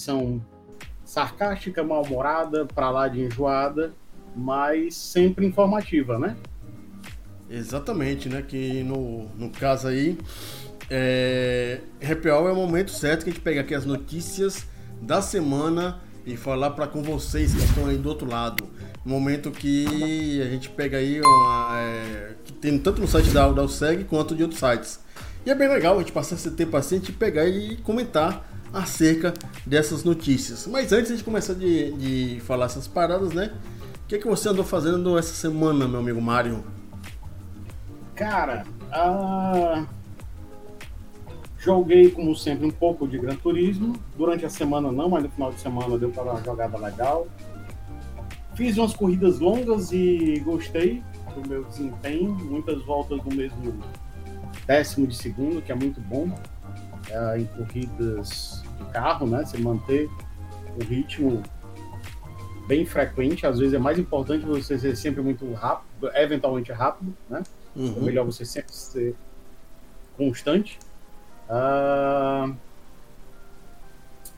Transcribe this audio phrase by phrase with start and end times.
[0.00, 0.40] edição
[1.04, 3.92] sarcástica, mal-humorada, pra lá de enjoada,
[4.34, 6.36] mas sempre informativa, né?
[7.50, 8.42] Exatamente, né?
[8.42, 10.16] Que no, no caso aí,
[10.88, 14.66] é, Happy Hour é o momento certo que a gente pega aqui as notícias
[15.02, 18.64] da semana e falar para com vocês que estão aí do outro lado.
[19.04, 23.64] Momento que a gente pega aí uma, é, que tem tanto no site da, da
[24.08, 25.00] quanto de outros sites.
[25.44, 28.49] E é bem legal a gente passar esse tempo assim, a gente pegar e comentar
[28.72, 29.34] acerca
[29.66, 30.66] dessas notícias.
[30.66, 33.52] Mas antes de começar de, de falar essas paradas, né?
[34.04, 36.64] O que, é que você andou fazendo essa semana, meu amigo Mário?
[38.14, 39.86] Cara, uh,
[41.58, 43.94] joguei como sempre um pouco de Gran Turismo.
[44.16, 47.26] Durante a semana não, mas no final de semana deu para uma jogada legal.
[48.54, 51.02] Fiz umas corridas longas e gostei
[51.34, 52.34] do meu desempenho.
[52.34, 53.80] Muitas voltas no mesmo
[54.66, 56.28] décimo de segundo, que é muito bom
[57.10, 59.44] uh, em corridas de carro, né?
[59.44, 60.08] Você manter
[60.76, 61.42] o ritmo
[62.66, 67.42] bem frequente, às vezes é mais importante você ser sempre muito rápido, eventualmente rápido, né?
[67.74, 67.94] Uhum.
[67.96, 69.14] É melhor você sempre ser
[70.16, 70.78] constante.
[71.48, 72.54] Uh,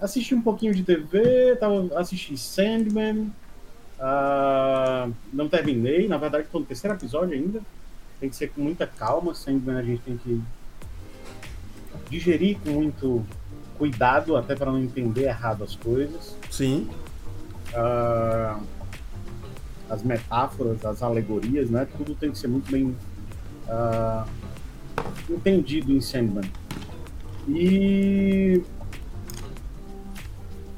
[0.00, 3.30] assisti um pouquinho de TV, tava, assisti Sandman.
[3.98, 7.60] Uh, não terminei, na verdade estou no terceiro episódio ainda.
[8.18, 10.40] Tem que ser com muita calma, Sandman a gente tem que
[12.08, 13.26] digerir com muito
[13.78, 16.36] cuidado, até para não entender errado as coisas.
[16.50, 16.88] Sim.
[17.74, 18.62] Uh,
[19.88, 21.86] as metáforas, as alegorias, né?
[21.96, 22.96] Tudo tem que ser muito bem
[23.68, 24.26] uh,
[25.28, 26.50] entendido em Sandman.
[27.48, 28.62] E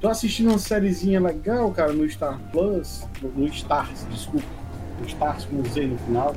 [0.00, 4.46] tô assistindo uma sériezinha legal, cara, no Star Plus, no Stars, desculpa,
[5.00, 6.34] no Stars com Z no final,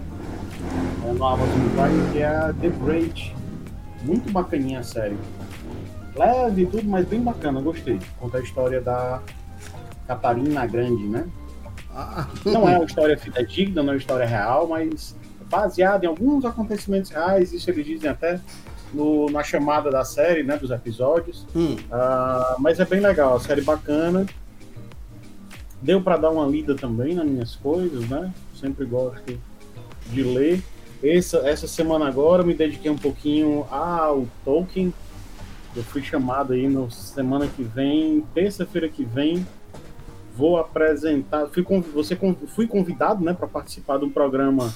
[1.06, 3.36] é, no Amazon Prime, que é a The Braid.
[4.04, 5.18] Muito bacaninha a série.
[6.18, 8.00] Leve e tudo, mas bem bacana, gostei.
[8.20, 9.22] Conta a história da
[10.08, 11.28] Catarina Grande, né?
[11.94, 12.28] Ah.
[12.46, 15.16] Não é uma história fidedigna, não é uma história real, mas
[15.50, 18.40] baseada em alguns acontecimentos reais, isso eles dizem até
[18.94, 21.46] no, na chamada da série, né, dos episódios.
[21.56, 21.76] Hum.
[21.76, 24.26] Uh, mas é bem legal, a série bacana.
[25.82, 28.34] Deu para dar uma lida também nas minhas coisas, né?
[28.60, 29.40] Sempre gosto
[30.08, 30.64] de ler.
[31.04, 34.92] Essa, essa semana agora me dediquei um pouquinho ao Tolkien.
[35.78, 39.46] Eu fui chamado aí na semana que vem, terça-feira que vem,
[40.36, 41.46] vou apresentar.
[41.50, 42.18] Fui, você,
[42.48, 44.74] fui convidado né, para participar de um programa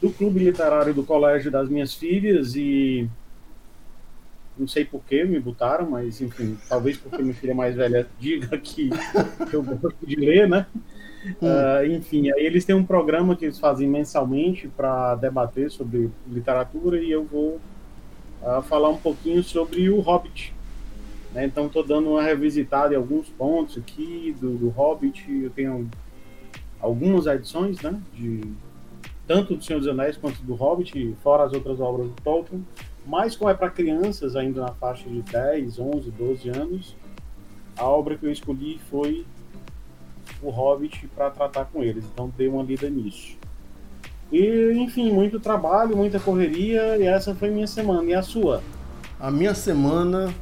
[0.00, 3.06] do clube literário do colégio das minhas filhas e
[4.56, 8.56] não sei por que me botaram, mas enfim, talvez porque minha filha mais velha diga
[8.56, 8.88] que,
[9.52, 10.66] eu gosto de ler, né?
[11.42, 11.46] Hum.
[11.46, 16.98] Uh, enfim, aí eles têm um programa que eles fazem mensalmente para debater sobre literatura
[16.98, 17.60] e eu vou
[18.64, 20.54] falar um pouquinho sobre o Hobbit.
[21.32, 21.44] Né?
[21.44, 25.30] Então, estou dando uma revisitada em alguns pontos aqui do, do Hobbit.
[25.30, 25.88] Eu tenho
[26.80, 28.00] algumas edições, né?
[28.14, 28.40] De
[29.26, 32.66] tanto do Senhor dos Anéis quanto do Hobbit, fora as outras obras do Tolkien.
[33.04, 36.96] Mas como é para crianças, ainda na faixa de 10, 11, 12 anos,
[37.76, 39.26] a obra que eu escolhi foi
[40.42, 42.04] O Hobbit para tratar com eles.
[42.06, 43.36] Então dei uma lida nisso.
[44.30, 48.10] E, enfim, muito trabalho, muita correria, e essa foi minha semana.
[48.10, 48.62] E a sua?
[49.18, 50.32] A minha semana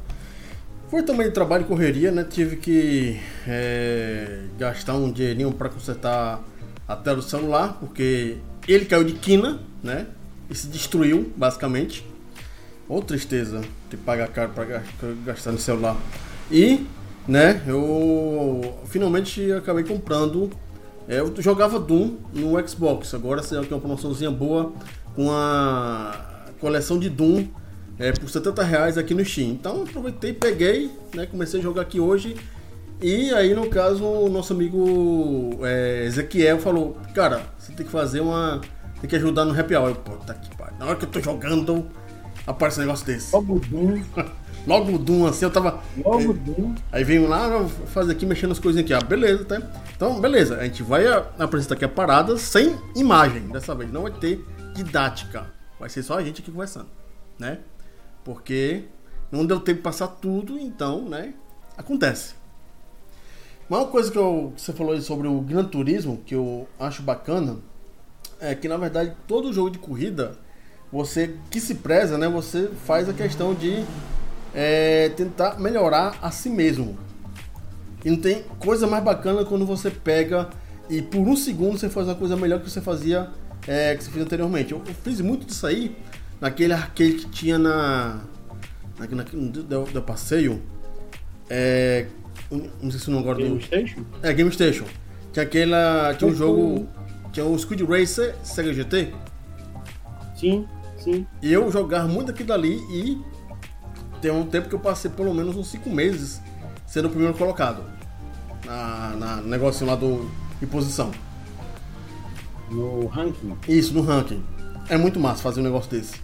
[0.89, 2.23] foi também trabalho e correria, né?
[2.23, 6.41] Tive que é, gastar um dinheirinho para consertar
[6.87, 8.37] a tela do celular, porque
[8.67, 10.07] ele caiu de quina, né?
[10.49, 12.05] E se destruiu, basicamente.
[12.87, 14.83] Ou tristeza de pagar caro para
[15.25, 15.97] gastar no celular.
[16.49, 16.85] E,
[17.27, 20.49] né, eu finalmente acabei comprando.
[21.07, 23.13] É, eu jogava Doom no Xbox.
[23.13, 24.73] Agora saiu aqui uma promoçãozinha boa
[25.15, 27.47] com a coleção de Doom
[27.97, 29.51] é, por 70 reais aqui no Steam.
[29.51, 32.35] Então aproveitei, peguei, né, comecei a jogar aqui hoje.
[33.01, 38.21] E aí, no caso, o nosso amigo é, Ezequiel falou: Cara, você tem que fazer
[38.21, 38.59] uma.
[38.99, 39.89] Tem que ajudar no happy hour.
[39.89, 40.73] Eu, pô, tá aqui, pai.
[40.79, 41.85] Na hora que eu tô jogando,
[42.47, 43.31] aparece um negócio desse.
[43.31, 44.01] Doom.
[44.67, 45.81] Logo o Doom, assim, eu tava.
[46.03, 46.75] Logo o Doom.
[46.91, 48.93] Aí veio lá, fazer aqui, mexendo as coisinhas aqui.
[48.93, 49.61] Ah, beleza, tá?
[49.95, 50.57] Então, beleza.
[50.57, 51.05] A gente vai
[51.39, 53.89] apresentar aqui a parada sem imagem dessa vez.
[53.89, 55.49] Não vai ter didática.
[55.79, 56.87] Vai ser só a gente aqui conversando,
[57.39, 57.59] né?
[58.25, 58.83] Porque
[59.31, 61.33] não deu tempo de passar tudo, então, né?
[61.77, 62.35] Acontece.
[63.69, 67.57] Uma coisa que, eu, que você falou sobre o Gran Turismo, que eu acho bacana,
[68.39, 70.37] é que na verdade todo jogo de corrida,
[70.91, 72.27] você que se preza, né?
[72.27, 73.85] Você faz a questão de
[74.57, 76.97] é, tentar melhorar a si mesmo.
[78.03, 80.49] E não tem coisa mais bacana quando você pega
[80.89, 83.29] e por um segundo você faz uma coisa melhor que você fazia,
[83.67, 84.71] é, que você fez anteriormente.
[84.71, 85.95] Eu, eu, fiz muito disso aí
[86.41, 88.21] naquele arcade que tinha na.
[88.97, 90.59] na, na do, do passeio
[91.47, 92.07] É,
[92.49, 93.63] não sei se não agora Game do.
[93.63, 94.01] Station?
[94.23, 94.85] É, Game Station.
[95.31, 96.15] Tinha aquela.
[96.15, 96.87] Tinha um jogo.
[97.31, 99.13] Tinha o Speed Racer Sega GT.
[100.35, 100.67] Sim,
[100.97, 101.27] sim.
[101.43, 103.21] E eu jogava muito aquilo dali e
[104.21, 106.41] tem um tempo que eu passei pelo menos uns 5 meses
[106.85, 107.83] sendo o primeiro colocado.
[108.65, 110.29] Na, na no negocinho lá do,
[110.59, 111.11] de posição.
[112.69, 113.55] No ranking.
[113.67, 114.43] Isso, no ranking.
[114.89, 116.15] É muito massa fazer um negócio desse.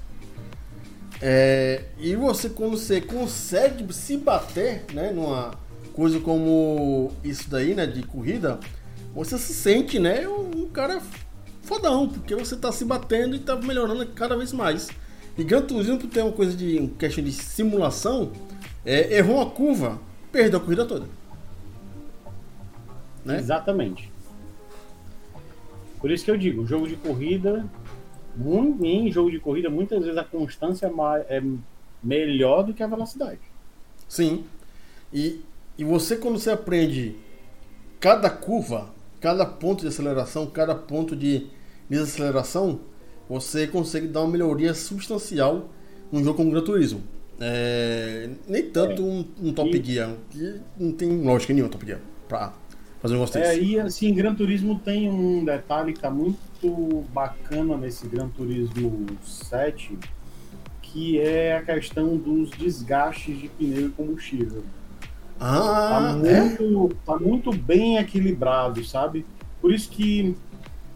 [1.21, 5.53] É, e você, quando você consegue se bater, né, numa
[5.93, 8.59] coisa como isso daí, né, de corrida,
[9.15, 11.01] você se sente, né, um cara
[11.61, 14.89] fodão, porque você tá se batendo e tá melhorando cada vez mais.
[15.37, 18.31] E Gran Turismo, por ter uma coisa de um questão de simulação,
[18.85, 19.99] é, errou uma curva,
[20.31, 21.07] perdeu a corrida toda.
[23.25, 23.39] Né?
[23.39, 24.11] Exatamente.
[25.99, 27.65] Por isso que eu digo, jogo de corrida,
[28.35, 31.43] muito, em jogo de corrida, muitas vezes a constância é é
[32.03, 33.39] melhor do que a velocidade.
[34.07, 34.43] Sim.
[35.13, 35.41] E,
[35.77, 37.15] e você, quando você aprende
[37.99, 38.89] cada curva,
[39.21, 41.47] cada ponto de aceleração, cada ponto de
[41.89, 42.81] desaceleração,
[43.29, 45.69] você consegue dar uma melhoria substancial
[46.11, 47.01] num jogo como Gran Turismo.
[47.39, 49.05] É, nem tanto É.
[49.05, 52.53] um, um Top E- Gear, que não tem lógica nenhuma Top Gear pra
[53.01, 53.63] fazer um negócio É, desse.
[53.63, 59.97] e assim, Gran Turismo tem um detalhe que tá muito bacana nesse Gran Turismo 7,
[60.81, 64.63] que é a questão dos desgastes de pneu e combustível.
[65.39, 66.39] Tá Ah, é?
[66.41, 69.25] muito, tá muito bem equilibrado, sabe?
[69.59, 70.35] Por isso que,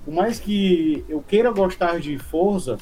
[0.07, 2.77] por mais que eu queira gostar de Forza,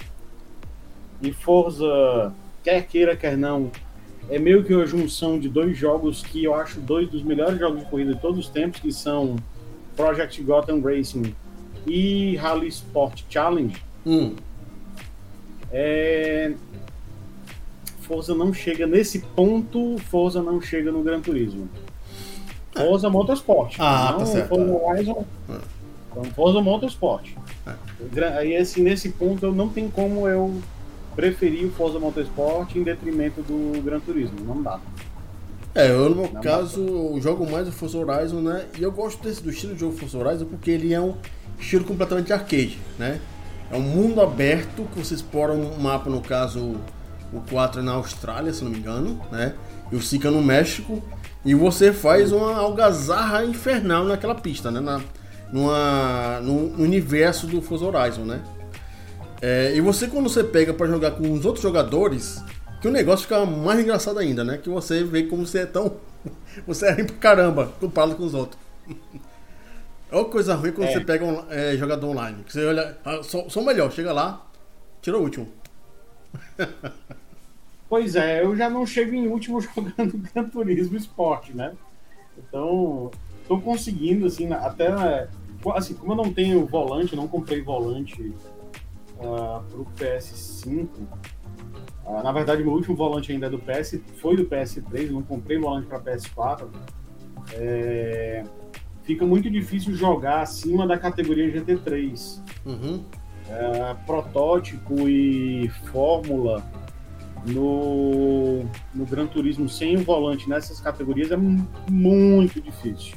[1.19, 2.31] e Forza,
[2.63, 3.71] quer queira, quer não,
[4.29, 7.79] é meio que uma junção de dois jogos que eu acho dois dos melhores jogos
[7.79, 9.37] de corrida de todos os tempos, que são
[9.95, 11.33] Project Gotham Racing
[11.87, 13.75] e Rally Sport Challenge.
[14.05, 14.35] Hum,
[15.71, 16.53] É...
[18.01, 21.67] Forza não chega nesse ponto, Forza não chega no Gran Turismo.
[22.71, 23.77] Forza Motorsport.
[23.79, 24.49] Ah, não tá certo.
[24.49, 25.25] Forza Horizon.
[26.15, 27.31] Então, Forza Motorsport.
[27.67, 27.73] É.
[28.11, 30.61] Gra- Aí, assim, nesse ponto, eu não tem como eu
[31.15, 34.35] preferir o Forza Motorsport em detrimento do Gran Turismo.
[34.45, 34.79] Não dá.
[35.73, 38.65] É, eu no meu Não, caso jogo mais o Forza Horizon, né?
[38.79, 41.15] E eu gosto desse, do estilo de jogo Forza Horizon porque ele é um
[41.59, 43.19] estilo completamente arcade, né?
[43.69, 46.75] É um mundo aberto que você explora um mapa, no caso
[47.33, 49.53] o 4 é na Austrália, se não me engano, né?
[49.91, 51.03] E o 5 é no México.
[51.43, 54.79] E você faz uma algazarra infernal naquela pista, né?
[54.79, 55.01] Na,
[55.55, 58.43] numa, no, universo do Forza Horizon, né?
[59.41, 62.43] É, e você quando você pega pra jogar com os outros jogadores,
[62.81, 64.57] que o negócio fica mais engraçado ainda, né?
[64.57, 65.93] Que você vê como você é tão.
[66.65, 68.59] Você é ruim pra caramba comparado com os outros.
[70.11, 70.93] É uma coisa ruim quando É.
[70.93, 72.43] você pega um é, jogador online.
[72.43, 72.95] Que você olha.
[73.03, 74.45] ah, sou, melhor, chega lá,
[75.01, 75.47] tira o último.
[77.89, 81.73] Pois é, eu já não chego em último jogando Gran Turismo Sport, né?
[82.37, 83.11] Então,
[83.47, 85.27] tô conseguindo, assim, na- até.
[85.73, 88.33] Assim, como eu não tenho volante, não comprei volante
[89.19, 90.87] ah, pro PS5.
[92.05, 95.23] ah, na verdade, meu último volante ainda é do PS, foi do PS3, eu não
[95.23, 96.67] comprei volante para PS4.
[97.53, 98.43] É,
[99.03, 103.03] fica muito difícil jogar acima da categoria GT3 Uhum.
[103.49, 106.63] é, protótipo e fórmula
[107.47, 113.15] no, no Gran Turismo sem o volante nessas categorias é mu- muito difícil.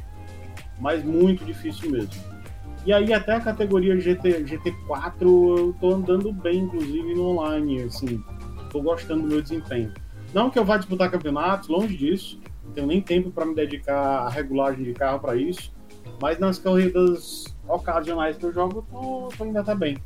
[0.78, 2.23] Mas muito difícil mesmo.
[2.87, 5.23] E aí até a categoria GT, GT4
[5.58, 8.23] eu tô andando bem, inclusive no online, assim,
[8.70, 9.92] tô gostando do meu desempenho.
[10.32, 13.99] Não que eu vá disputar campeonatos, longe disso, não tenho nem tempo para me dedicar
[14.20, 15.73] à regulagem de carro para isso,
[16.20, 19.99] mas nas corridas ocasionais que eu jogo, eu tô, tô ainda tá bem.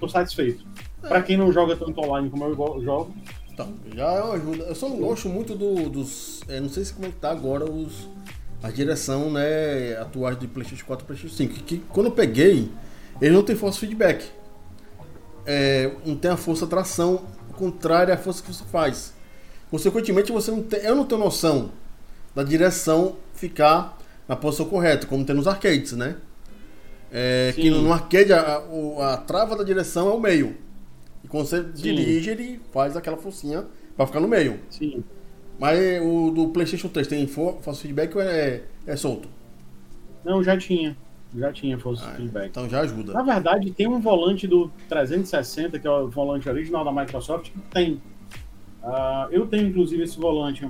[0.00, 0.64] Tô satisfeito.
[1.02, 3.14] Pra quem não joga tanto online como eu go- jogo,
[3.52, 4.64] Então, já ajuda.
[4.64, 6.42] Eu só não gosto muito do, dos.
[6.48, 8.08] é, não sei se como é que tá agora os.
[8.64, 11.54] A direção, né, atuais de PlayStation 4 e PlayStation 5.
[11.64, 12.70] Que, quando eu peguei,
[13.20, 14.24] ele não tem force feedback.
[15.46, 19.12] É, não tem a força tração contrária à força que você faz.
[19.70, 21.72] Consequentemente, você não tem, eu não tenho noção
[22.34, 26.16] da direção ficar na posição correta, como tem nos arcades, né?
[27.12, 27.70] É, que Sim.
[27.70, 30.56] no arcade a, o- a trava da direção é o meio.
[31.24, 33.66] E quando você dirige, ele faz aquela forcinha
[33.96, 34.60] pra ficar no meio.
[34.68, 35.04] sim.
[35.58, 39.28] Mas o do PlayStation 3 tem for- force feedback ou é, é solto?
[40.24, 40.96] Não, já tinha.
[41.36, 42.46] Já tinha força Ah, feedback.
[42.50, 43.12] Então já ajuda.
[43.12, 47.58] Na verdade, tem um volante do 360, que é o volante original da Microsoft, que
[47.72, 48.00] tem.
[48.82, 50.64] Ah, eu tenho, inclusive, esse volante.
[50.64, 50.68] é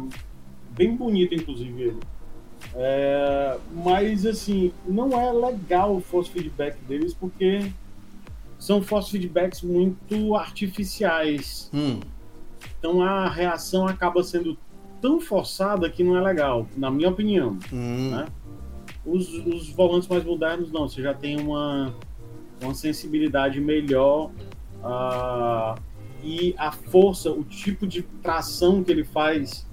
[0.71, 1.99] Bem bonito, inclusive, ele.
[2.75, 7.71] É, mas, assim, não é legal o force feedback deles, porque
[8.59, 11.71] são force feedbacks muito artificiais.
[11.73, 12.01] Hum,
[12.79, 14.57] Então a reação acaba sendo
[15.05, 17.59] tão forçada que não é legal, na minha opinião.
[17.71, 18.09] Hum.
[18.11, 18.27] Né?
[19.05, 21.95] Os, os volantes mais modernos não, você já tem uma,
[22.63, 24.31] uma sensibilidade melhor
[24.83, 25.79] uh,
[26.23, 29.67] e a força, o tipo de tração que ele faz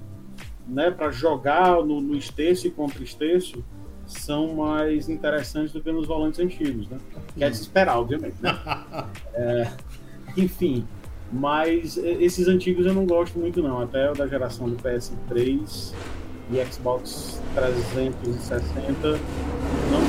[0.68, 3.64] né, para jogar no, no esterço e contra esterço
[4.06, 6.98] são mais interessantes do que nos volantes antigos, né?
[7.38, 8.52] Que é de se esperar, obviamente, né?
[9.34, 9.72] É,
[10.36, 10.86] enfim,
[11.32, 15.94] mas esses antigos eu não gosto muito não, até o da geração do PS3
[16.52, 19.20] e Xbox 360
[19.92, 20.02] não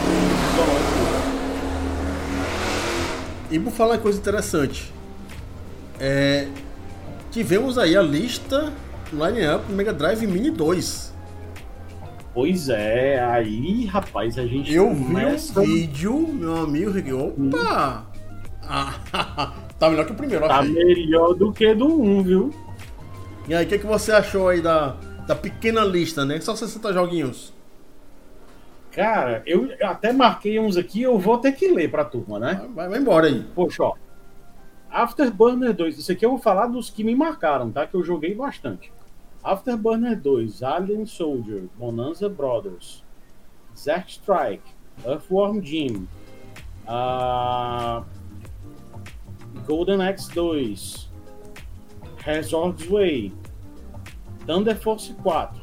[3.51, 4.93] E por falar coisa interessante,
[6.01, 6.49] é,
[7.31, 8.73] tivemos aí a lista
[9.13, 11.13] line-up Mega Drive Mini 2.
[12.35, 14.73] Pois é, aí, rapaz, a gente.
[14.73, 15.61] Eu começa...
[15.61, 18.07] vi o vídeo, meu amigo, opa!
[18.63, 19.53] Ah,
[19.83, 20.73] tá melhor que o primeiro, Tá achei.
[20.73, 22.55] melhor do que do 1, viu?
[23.49, 24.97] E aí, o que, que você achou aí da,
[25.27, 26.41] da pequena lista, né?
[26.41, 27.53] Só 60 joguinhos.
[28.93, 32.65] Cara, eu até marquei uns aqui, eu vou ter que ler pra turma, né?
[32.75, 33.43] Vai, vai embora aí.
[33.55, 33.95] Poxa, ó.
[34.91, 37.87] Afterburner 2, isso aqui eu vou falar dos que me marcaram, tá?
[37.87, 38.93] Que eu joguei bastante.
[39.43, 43.03] Afterburner 2, Alien Soldier, Bonanza Brothers,
[43.77, 44.63] Zack Strike,
[45.05, 46.07] Earthworm Jim,
[46.87, 48.05] uh,
[49.67, 51.11] Golden Axe 2,
[52.27, 53.33] Hazard's Way,
[54.47, 55.61] Thunder Force 4,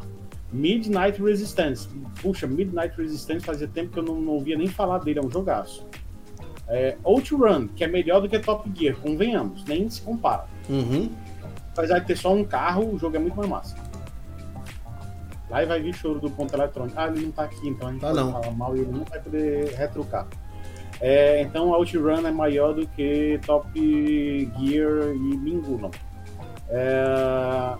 [0.51, 1.87] Midnight Resistance.
[2.21, 5.29] Puxa, Midnight Resistance fazia tempo que eu não, não ouvia nem falar dele, é um
[5.29, 5.85] jogaço.
[6.67, 10.45] É, Outrun, que é melhor do que Top Gear, convenhamos, nem se compara.
[10.69, 11.09] Uhum.
[11.71, 13.75] Apesar de ter só um carro, o jogo é muito mais massa.
[15.49, 16.95] Lá vai vir choro do ponto eletrônico.
[16.99, 18.31] Ah, ele não tá aqui, então a gente tá não.
[18.31, 20.27] falar mal e ele não vai poder retrucar.
[21.01, 25.91] É, então Outrun é maior do que Top Gear e Bingo, não.
[26.69, 27.75] É,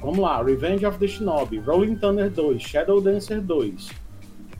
[0.00, 3.74] vamos lá, Revenge of the Shinobi, Rolling Thunder 2, Shadow Dancer 2,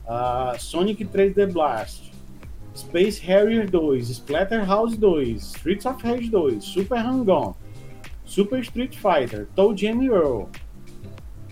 [0.08, 2.12] uh, Sonic 3D Blast,
[2.74, 7.54] Space Harrier 2, Splatterhouse 2, Streets of Rage 2, Super Hang-On,
[8.24, 10.50] Super Street Fighter, Toe Jam Earl,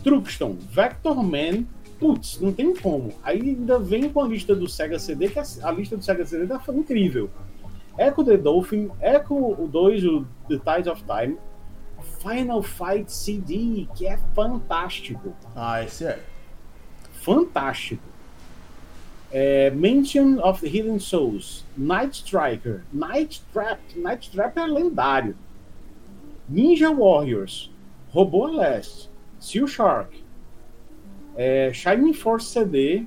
[0.03, 1.67] Truxton, Vector Man,
[1.99, 3.13] putz, não tem como.
[3.23, 6.25] Aí ainda vem com a lista do Sega CD, que a, a lista do Sega
[6.25, 7.31] CD tá incrível.
[7.99, 11.37] Echo the Dolphin, Echo o 2, o The Tides of Time,
[12.21, 15.35] Final Fight CD, que é fantástico.
[15.55, 16.23] Ah, esse é.
[17.13, 18.03] Fantástico.
[19.31, 25.37] É, Mansion of the Hidden Souls, Night Striker, Night Trap, Night Trap é lendário.
[26.49, 27.71] Ninja Warriors,
[28.11, 30.25] Robô Last, Seal Shark,
[31.39, 33.07] é, Shining Force CD,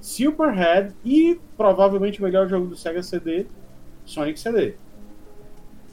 [0.00, 3.46] Silverhead e provavelmente o melhor jogo do Sega CD,
[4.04, 4.74] Sonic CD.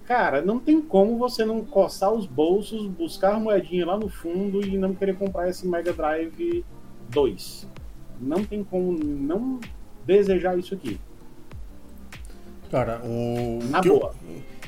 [0.06, 4.65] Cara, não tem como você não coçar os bolsos, buscar a moedinha lá no fundo
[4.65, 6.65] e não querer comprar esse Mega Drive
[7.10, 7.68] 2.
[8.20, 9.60] Não tem como não
[10.06, 11.00] desejar isso aqui.
[12.72, 13.60] Cara, o.
[13.70, 14.13] Na boa.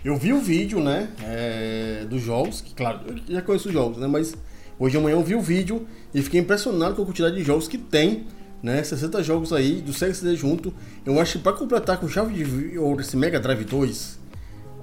[0.04, 1.10] Eu, eu, vi o vídeo, né?
[1.24, 4.08] É, dos jogos, que claro, eu já conheço os jogos, né?
[4.08, 4.36] Mas
[4.80, 7.68] hoje de manhã eu vi o vídeo e fiquei impressionado com a quantidade de jogos
[7.68, 8.26] que tem,
[8.62, 8.84] né?
[8.84, 10.74] 60 jogos aí, do Sega junto.
[11.06, 14.20] Eu acho que para completar com chave de ouro esse Mega Drive 2,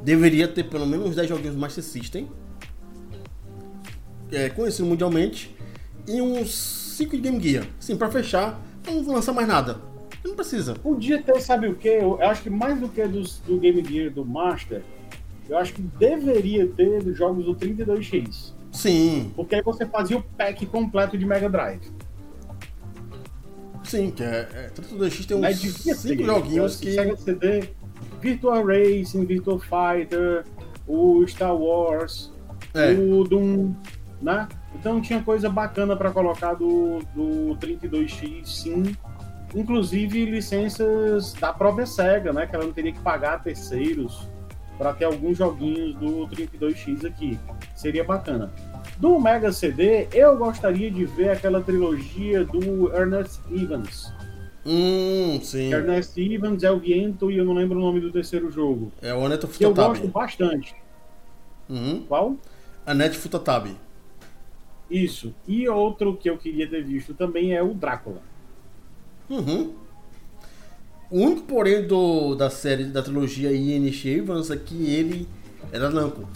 [0.03, 2.29] deveria ter pelo menos uns 10 joguinhos Master System.
[4.31, 5.55] É, conhecido mundialmente.
[6.07, 6.55] E uns
[6.97, 7.67] 5 de Game Gear.
[7.81, 9.81] Sim, para fechar, não lançar mais nada.
[10.25, 10.75] Não precisa.
[10.75, 11.89] Podia ter, sabe o que?
[11.89, 14.83] Eu acho que mais do que dos, do Game Gear do Master,
[15.49, 18.54] eu acho que deveria ter dos jogos do 32X.
[18.75, 19.33] Sim.
[19.37, 21.93] Porque aí você fazia o pack completo de Mega Drive.
[23.85, 24.49] Sim, que é.
[24.53, 26.93] é 32X tem uns 5 joguinhos que.
[26.93, 27.71] Sega CD,
[28.21, 30.45] Virtual Racing, Virtual Fighter,
[30.89, 32.33] o Star Wars,
[32.75, 32.93] é.
[32.93, 33.75] o Doom,
[34.21, 34.49] né?
[34.75, 38.97] Então tinha coisa bacana para colocar do, do 32X, sim.
[39.55, 42.47] Inclusive licenças da própria SEGA, né?
[42.47, 44.29] Que ela não teria que pagar terceiros
[44.77, 47.39] para ter alguns joguinhos do 32X aqui.
[47.77, 48.51] Seria bacana.
[48.99, 54.13] Do Mega CD, eu gostaria de ver aquela trilogia do Ernest Evans.
[54.65, 55.73] Hum, sim.
[55.73, 58.93] Ernest Evans é o Viento e eu não lembro o nome do terceiro jogo.
[59.03, 60.75] É o Anet Que eu gosto bastante.
[61.69, 62.05] Uhum.
[62.07, 62.37] Qual?
[62.87, 63.77] Anet Futatabi.
[64.91, 65.35] Isso.
[65.47, 68.23] E outro que eu queria ter visto também é o Drácula.
[69.29, 69.75] Uhum.
[71.11, 75.29] O único, porém, do, da série, da trilogia Ian Evans é que ele
[75.73, 76.29] era Namco.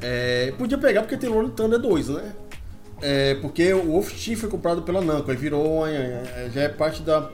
[0.00, 2.32] É, podia pegar porque tem Lone Thunder 2, né?
[3.02, 5.84] É, porque o Wolf Team foi comprado pela Namco, aí virou
[6.52, 7.30] já é parte da,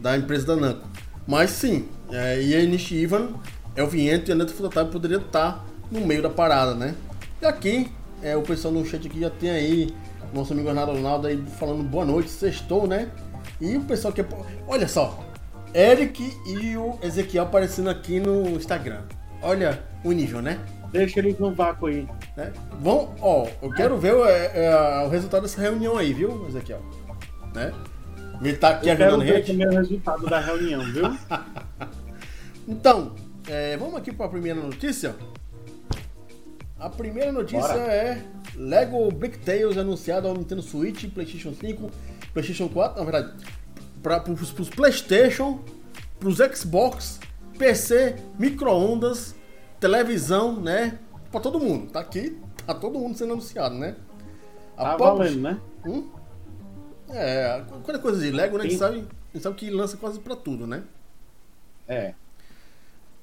[0.00, 0.88] da empresa da Namco.
[1.26, 3.30] Mas sim, é, Ian Ivan
[3.74, 6.94] é o Viento e a Neto Futatab poderia estar no meio da parada, né?
[7.40, 7.90] E aqui
[8.22, 9.94] é, o pessoal no chat aqui já tem aí,
[10.32, 13.10] nosso amigo Renato Ronaldo aí falando boa noite, sextou, né?
[13.60, 14.24] E o pessoal que.
[14.66, 15.24] Olha só,
[15.74, 19.02] Eric e o Ezequiel aparecendo aqui no Instagram.
[19.42, 20.58] Olha o nível, né?
[20.94, 22.06] Deixa eles no vácuo aí.
[22.36, 22.52] Né?
[22.80, 26.80] Vão, ó, eu quero ver o, é, é, o resultado dessa reunião aí, viu, Ezequiel?
[27.52, 27.74] Né?
[28.40, 31.18] Ele tá aqui eu quero ver também o resultado da reunião, viu?
[32.68, 33.12] então,
[33.48, 35.16] é, vamos aqui para a primeira notícia.
[36.78, 37.92] A primeira notícia Bora.
[37.92, 38.22] é
[38.54, 41.90] Lego Brick Tales anunciado ao Nintendo Switch, PlayStation 5,
[42.32, 43.32] PlayStation 4, na verdade,
[44.00, 45.58] para os PlayStation,
[46.20, 47.18] para os Xbox,
[47.58, 49.34] PC, micro-ondas,
[49.80, 50.98] televisão, né?
[51.30, 51.90] Para todo mundo.
[51.90, 53.96] Tá aqui, tá todo mundo sendo anunciado, né?
[54.76, 55.60] A tá valendo, né?
[55.86, 56.08] Hum?
[57.10, 58.64] É, é coisa de Lego, né?
[58.64, 60.82] A gente, sabe, a gente sabe que lança quase para tudo, né?
[61.86, 62.14] É.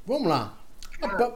[0.06, 0.58] Vamos lá.
[1.02, 1.32] A,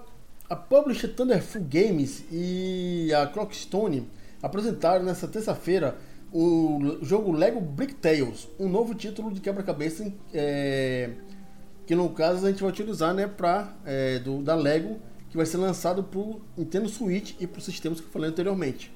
[0.50, 4.10] a publisher Thunderful Games e a Clockstone
[4.41, 5.98] apresentaram nesta terça-feira
[6.31, 11.12] o jogo Lego Brick Tales, um novo título de quebra-cabeça é,
[11.86, 15.00] que no caso a gente vai utilizar né, pra, é, do, da Lego,
[15.30, 18.30] que vai ser lançado para o Nintendo Switch e para os sistemas que eu falei
[18.30, 18.92] anteriormente.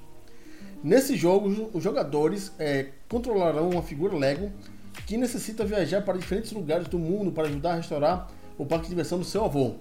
[0.83, 4.51] Nesse jogo, os jogadores é, controlarão uma figura Lego
[5.05, 8.89] que necessita viajar para diferentes lugares do mundo para ajudar a restaurar o parque de
[8.89, 9.75] diversão do seu avô.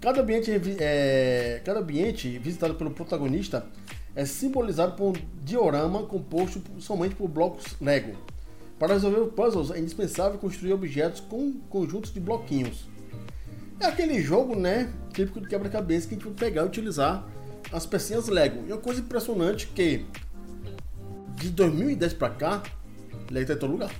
[0.00, 3.66] Cada ambiente, é, cada ambiente visitado pelo protagonista
[4.14, 8.31] é simbolizado por um diorama composto somente por blocos Lego.
[8.78, 12.88] Para resolver puzzles é indispensável construir objetos com conjuntos de bloquinhos.
[13.78, 17.26] É aquele jogo, né, típico de quebra-cabeça que a gente vai pegar e utilizar
[17.72, 18.64] as pecinhas Lego.
[18.68, 20.06] E uma coisa impressionante que
[21.36, 22.62] de 2010 para cá,
[23.30, 23.90] Lego tá em todo lugar.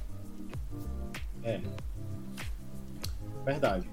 [1.42, 1.61] É.
[3.44, 3.88] Verdade.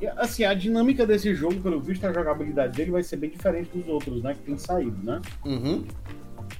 [0.00, 3.76] E, assim, a dinâmica desse jogo, pelo visto, a jogabilidade dele vai ser bem diferente
[3.76, 4.34] dos outros, né?
[4.34, 5.20] Que tem saído, né?
[5.44, 5.84] Uhum.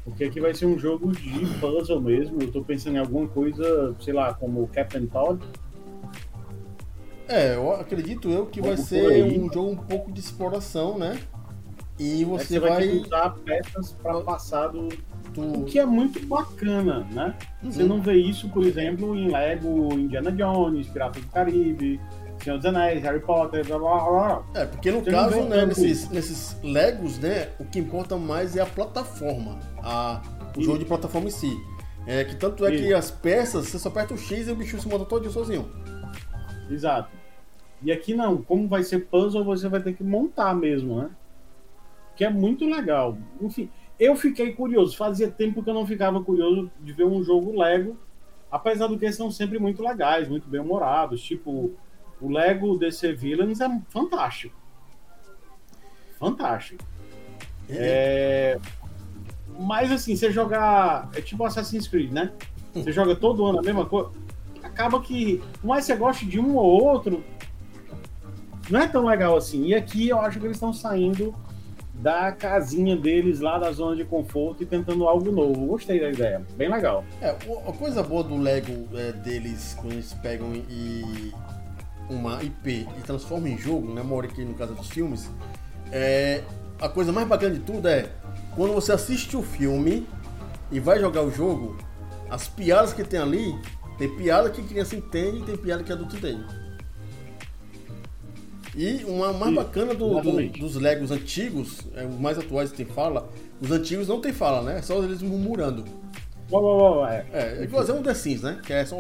[0.08, 2.40] Porque aqui vai ser um jogo de puzzle mesmo.
[2.40, 5.40] Eu tô pensando em alguma coisa, sei lá, como Captain Todd.
[7.28, 11.18] É, eu acredito eu que vai ser um jogo um pouco de exploração, né?
[11.98, 12.86] E você, é você vai...
[12.86, 14.88] vai usar peças para passar do,
[15.36, 17.34] o que é muito bacana, né?
[17.62, 17.70] Uhum.
[17.70, 22.00] Você não vê isso, por exemplo, em Lego Indiana Jones, Piratas do Caribe,
[22.42, 24.44] Senhor dos Anéis, Harry Potter, blá blá blá.
[24.54, 28.60] É, porque no Você caso, né, nesses, nesses Legos, né, o que importa mais é
[28.60, 30.22] a plataforma, a,
[30.56, 31.56] o jogo de plataforma em si.
[32.06, 34.80] É que tanto é que as peças, você só aperta o X e o bicho
[34.80, 35.70] se monta todo sozinho.
[36.70, 37.10] Exato.
[37.82, 41.10] E aqui não, como vai ser puzzle, você vai ter que montar mesmo, né?
[42.16, 43.16] Que é muito legal.
[43.40, 43.70] Enfim,
[44.00, 44.96] eu fiquei curioso.
[44.96, 47.96] Fazia tempo que eu não ficava curioso de ver um jogo Lego,
[48.50, 51.22] apesar do que eles são sempre muito legais, muito bem humorados.
[51.22, 51.72] Tipo,
[52.20, 54.56] o Lego DC Villains é fantástico.
[56.18, 56.84] Fantástico.
[57.68, 58.58] É...
[59.58, 61.08] Mas assim, você jogar.
[61.14, 62.32] É tipo Assassin's Creed, né?
[62.74, 64.10] Você joga todo ano a mesma coisa.
[64.62, 67.24] Acaba que, por mais que você goste de um ou outro,
[68.70, 69.66] não é tão legal assim.
[69.66, 71.34] E aqui eu acho que eles estão saindo
[71.94, 75.66] da casinha deles lá da zona de conforto e tentando algo novo.
[75.66, 77.04] Gostei da ideia, bem legal.
[77.20, 81.32] É, a coisa boa do Lego é, deles, quando eles pegam e
[82.08, 85.30] uma IP e transformam em jogo, né, mora aqui no caso dos filmes,
[85.92, 86.42] é,
[86.80, 88.10] a coisa mais bacana de tudo é
[88.54, 90.06] quando você assiste o filme
[90.70, 91.76] e vai jogar o jogo,
[92.30, 93.54] as piadas que tem ali,
[93.96, 96.44] tem piada que criança entende e tem piada que adulto entende.
[98.76, 103.28] E uma mais bacana do, do, dos Legos antigos, é, os mais atuais tem fala,
[103.60, 104.78] os antigos não tem fala, né?
[104.78, 105.84] É só eles murmurando.
[107.08, 107.26] É.
[107.32, 108.60] É, é fazer um The Sims, né?
[108.64, 108.96] Que é só.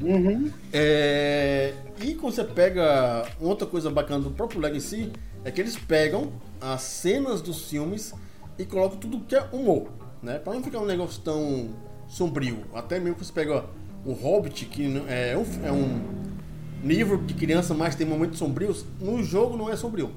[0.00, 0.50] Uhum.
[0.72, 1.74] É...
[2.00, 3.26] E quando você pega.
[3.40, 5.12] Outra coisa bacana do próprio Lego em si
[5.44, 8.14] é que eles pegam as cenas dos filmes
[8.58, 9.88] e colocam tudo que é humor,
[10.22, 10.38] né?
[10.38, 11.70] Pra não ficar um negócio tão
[12.08, 12.64] sombrio.
[12.74, 13.64] Até mesmo que você pega
[14.04, 16.00] o Hobbit, que é um, é um
[16.82, 20.10] livro de criança, mas tem momentos sombrios, no jogo não é sombrio.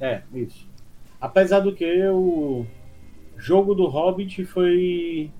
[0.00, 0.68] É, isso.
[1.20, 2.64] Apesar do que o
[3.38, 5.30] jogo do Hobbit foi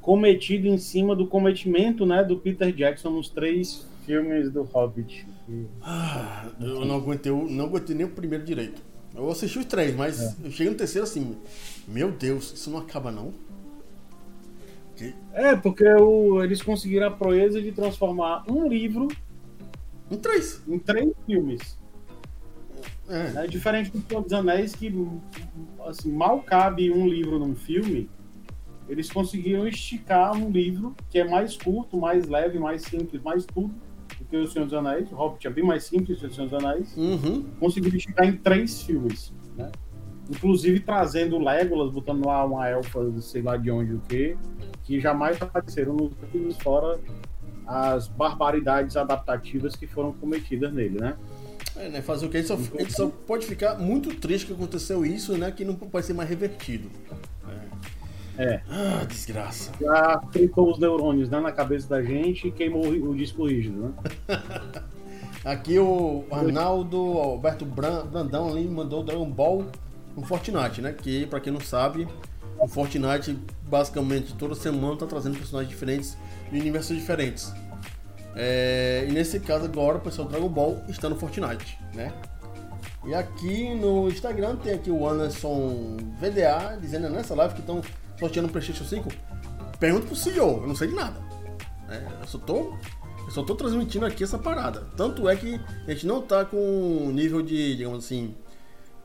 [0.00, 5.26] cometido em cima do cometimento né, do Peter Jackson nos três filmes do Hobbit.
[5.80, 8.82] Ah, eu não aguentei, não aguentei nem o primeiro direito.
[9.14, 10.46] Eu assisti os três, mas é.
[10.46, 11.36] eu cheguei no terceiro assim,
[11.86, 13.32] meu Deus, isso não acaba não?
[15.32, 19.08] É, porque o, eles conseguiram a proeza de transformar um livro
[20.10, 21.78] em três, em três filmes.
[23.08, 23.44] É.
[23.44, 24.92] é diferente do Senhor dos Anéis, que
[25.86, 28.08] assim, mal cabe um livro num filme,
[28.88, 33.74] eles conseguiram esticar um livro que é mais curto, mais leve, mais simples, mais tudo
[34.18, 35.10] do que o Senhor dos Anéis.
[35.10, 36.94] O Hobbit é bem mais simples que o Senhor dos Anéis.
[36.96, 37.44] Uhum.
[37.58, 39.32] Conseguiram esticar em três filmes.
[39.56, 39.70] né?
[40.30, 44.36] Inclusive trazendo Legolas, botando lá uma elfa, sei lá de onde o que,
[44.82, 46.98] que jamais apareceram nos filmes, fora
[47.66, 51.16] as barbaridades adaptativas que foram cometidas nele, né?
[51.76, 52.02] É, né?
[52.02, 52.36] Fazer o que?
[52.36, 55.50] Ele só, ele só pode ficar muito triste que aconteceu isso, né?
[55.50, 56.90] Que não pode ser mais revertido.
[58.38, 58.44] É.
[58.44, 58.62] é.
[58.68, 59.72] Ah, desgraça.
[59.80, 63.92] Já fritou os neurônios né, na cabeça da gente e queimou o disco rígido, né?
[65.44, 69.66] Aqui o Arnaldo Alberto Brandão ali mandou o Dragon Ball
[70.16, 70.92] no Fortnite, né?
[70.92, 72.08] Que, pra quem não sabe,
[72.58, 76.16] o Fortnite basicamente toda semana tá trazendo personagens diferentes
[76.50, 77.52] de universos diferentes.
[78.36, 82.12] É, e nesse caso agora o pessoal Dragon Ball está no Fortnite, né?
[83.06, 87.82] E aqui no Instagram tem aqui o Anderson VDA dizendo nessa live que estão
[88.18, 89.08] sorteando o PlayStation 5.
[89.78, 91.20] Pergunta pro CEO, eu não sei de nada.
[91.88, 92.74] É, eu só tô.
[93.26, 94.86] Eu só tô transmitindo aqui essa parada.
[94.96, 98.34] Tanto é que a gente não tá com nível de, digamos assim.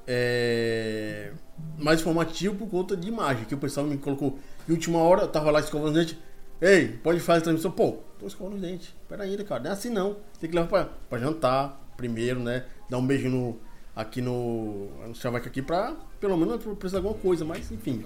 [0.08, 1.32] É,
[1.78, 3.46] mais informativo por conta de imagem.
[3.46, 4.40] Que o pessoal me colocou.
[4.66, 6.18] De última hora, eu tava lá escovando os dentes.
[6.62, 7.72] Ei, pode fazer a transmissão?
[7.72, 8.94] Pô, tô escovando os dentes.
[9.08, 9.64] Pera ainda, cara.
[9.64, 10.18] Não é assim não.
[10.40, 12.66] Tem que levar pra, pra jantar primeiro, né?
[12.90, 13.58] Dar um beijo no,
[13.96, 17.46] aqui no, no chaveco aqui pra, pelo menos, precisar de alguma coisa.
[17.46, 18.04] Mas, enfim.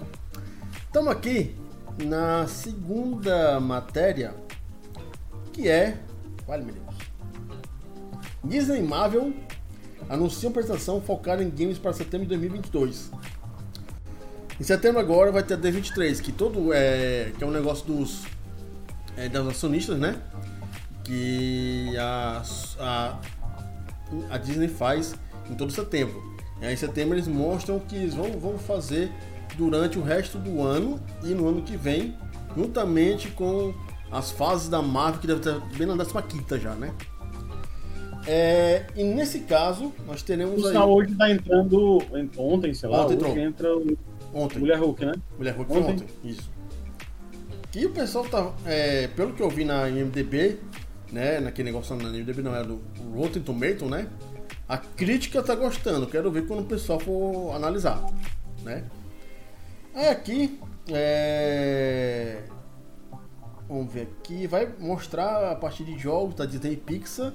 [0.86, 1.54] Estamos aqui
[2.04, 4.34] na segunda matéria,
[5.52, 5.98] que é...
[6.46, 6.84] Vale, meu Deus.
[8.44, 9.32] Disney Marvel
[10.08, 13.10] anuncia uma apresentação focada em games para setembro de 2022.
[14.60, 18.22] Em setembro agora vai ter a D23, que todo é que é um negócio dos
[19.16, 20.16] é, das acionistas, né?
[21.04, 22.42] Que a,
[22.78, 23.18] a,
[24.30, 25.14] a Disney faz
[25.50, 26.34] em todo setembro.
[26.60, 29.12] Aí, em setembro eles mostram que eles vão, vão fazer
[29.56, 32.16] durante o resto do ano e no ano que vem,
[32.56, 33.74] juntamente com
[34.10, 36.92] as fases da Marvel, que deve estar bem na 15 já, né?
[38.26, 40.76] É, e nesse caso, nós teremos aí...
[40.76, 42.02] hoje está entrando,
[42.38, 43.68] ontem, sei lá, ontem hoje entra
[44.32, 44.58] ontem.
[44.58, 45.12] Mulher Hulk, né?
[45.36, 46.50] Mulher Hulk ontem, ontem isso.
[47.76, 50.60] E o pessoal tá, é, pelo que eu vi na IMDB,
[51.10, 52.80] né, naquele negócio na IMDB não, era do
[53.12, 54.08] Rotten Tomato, né?
[54.68, 58.00] A crítica tá gostando, quero ver quando o pessoal for analisar,
[58.62, 58.84] né?
[59.92, 62.44] Aí aqui, é...
[63.68, 67.32] vamos ver aqui, vai mostrar a partir de jogos da Disney Pixar,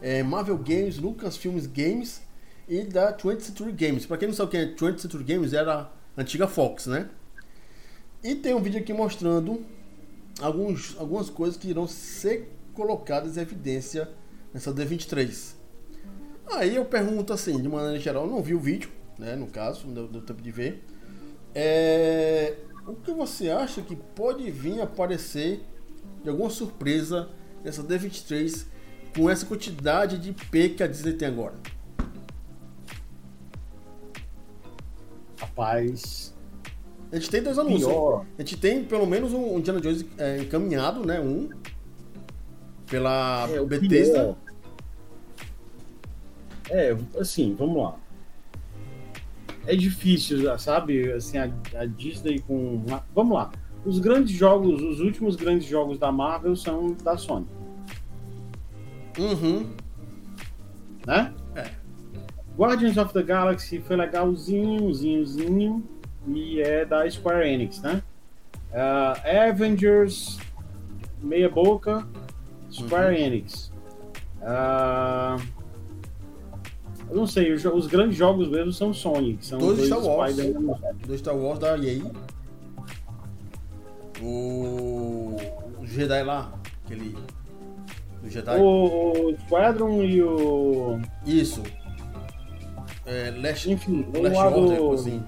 [0.00, 2.22] é, Marvel Games, Lucasfilms Games
[2.66, 4.06] e da 20th Century Games.
[4.06, 7.10] Para quem não sabe o que é 20th Century Games, era a antiga Fox, né?
[8.22, 9.62] E tem um vídeo aqui mostrando
[10.40, 14.08] alguns, algumas coisas que irão ser colocadas em evidência
[14.52, 15.54] nessa D23.
[16.52, 19.34] Aí eu pergunto assim, de maneira geral, não vi o vídeo, né?
[19.34, 20.84] No caso, não deu, deu tempo de ver.
[21.54, 25.64] É, o que você acha que pode vir aparecer
[26.22, 27.28] de alguma surpresa
[27.62, 28.66] nessa D23
[29.16, 31.54] com essa quantidade de P que a Disney tem agora?
[35.38, 36.33] Rapaz,
[37.14, 37.86] a gente tem dois anúncios.
[37.86, 38.26] Pior.
[38.36, 41.20] A gente tem pelo menos um Indiana Jones é, encaminhado, né?
[41.20, 41.48] Um.
[42.90, 44.36] Pela é, Bethesda.
[46.68, 47.96] É, assim, vamos lá.
[49.64, 51.12] É difícil, sabe?
[51.12, 52.84] Assim, a, a Disney com.
[53.14, 53.52] Vamos lá.
[53.84, 57.46] Os grandes jogos, os últimos grandes jogos da Marvel são da Sony.
[59.16, 59.70] Uhum.
[61.06, 61.32] Né?
[61.54, 61.70] É.
[62.58, 65.24] Guardians of the Galaxy foi legalzinho, zinho,
[66.26, 68.02] e é da Square Enix, né?
[68.72, 70.38] Uh, Avengers,
[71.22, 72.06] meia boca,
[72.70, 73.26] Square uhum.
[73.26, 73.72] Enix.
[74.40, 75.40] Uh,
[77.10, 80.04] eu não sei, os, os, grandes jogos mesmo são Sony, que são dois, dois Star
[80.04, 80.36] Wars.
[81.06, 82.02] Dois Star Wars da EA.
[84.22, 85.36] O,
[85.80, 86.52] o Jedi lá,
[86.84, 87.16] aquele.
[88.22, 88.58] O Jedi.
[88.58, 91.00] O, o Squadron e o.
[91.26, 91.62] Isso.
[93.06, 95.22] É, Last, Enfim, Last Order, assim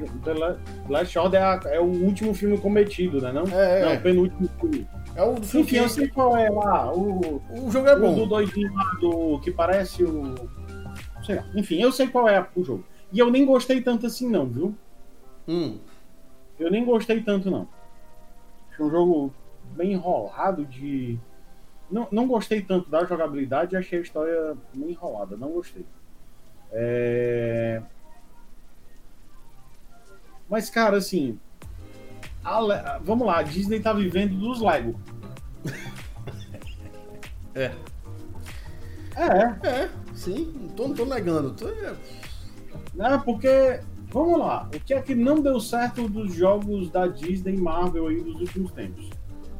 [0.00, 3.32] sei, Last Order é, é, o último filme cometido, né?
[3.32, 3.84] Não, é, é.
[3.84, 4.88] não, o penúltimo filme.
[5.14, 5.76] É o Enfim, que...
[5.76, 6.92] eu sei qual é lá.
[6.92, 8.12] O, o jogo é bom.
[8.12, 10.34] O do doidinho lá, do, que parece o.
[11.24, 11.44] Sei lá.
[11.54, 12.84] Enfim, eu sei qual é o jogo.
[13.12, 14.74] E eu nem gostei tanto assim, não, viu?
[15.46, 15.78] Hum.
[16.58, 17.68] Eu nem gostei tanto, não.
[18.76, 19.34] Foi um jogo
[19.76, 21.18] bem enrolado de.
[21.90, 25.36] Não, não gostei tanto da jogabilidade e achei a história meio enrolada.
[25.36, 25.84] Não gostei.
[26.70, 27.82] É...
[30.52, 31.38] Mas, cara, assim.
[32.44, 35.00] A, vamos lá, a Disney tá vivendo dos Lego.
[37.56, 37.72] é.
[39.16, 39.66] É.
[39.66, 40.52] É, sim.
[40.60, 41.52] Não tô, não tô negando.
[41.52, 41.68] Tô...
[41.68, 41.94] É.
[42.94, 43.80] Não, porque.
[44.10, 44.68] Vamos lá.
[44.74, 48.72] O que é que não deu certo dos jogos da Disney Marvel aí dos últimos
[48.72, 49.08] tempos?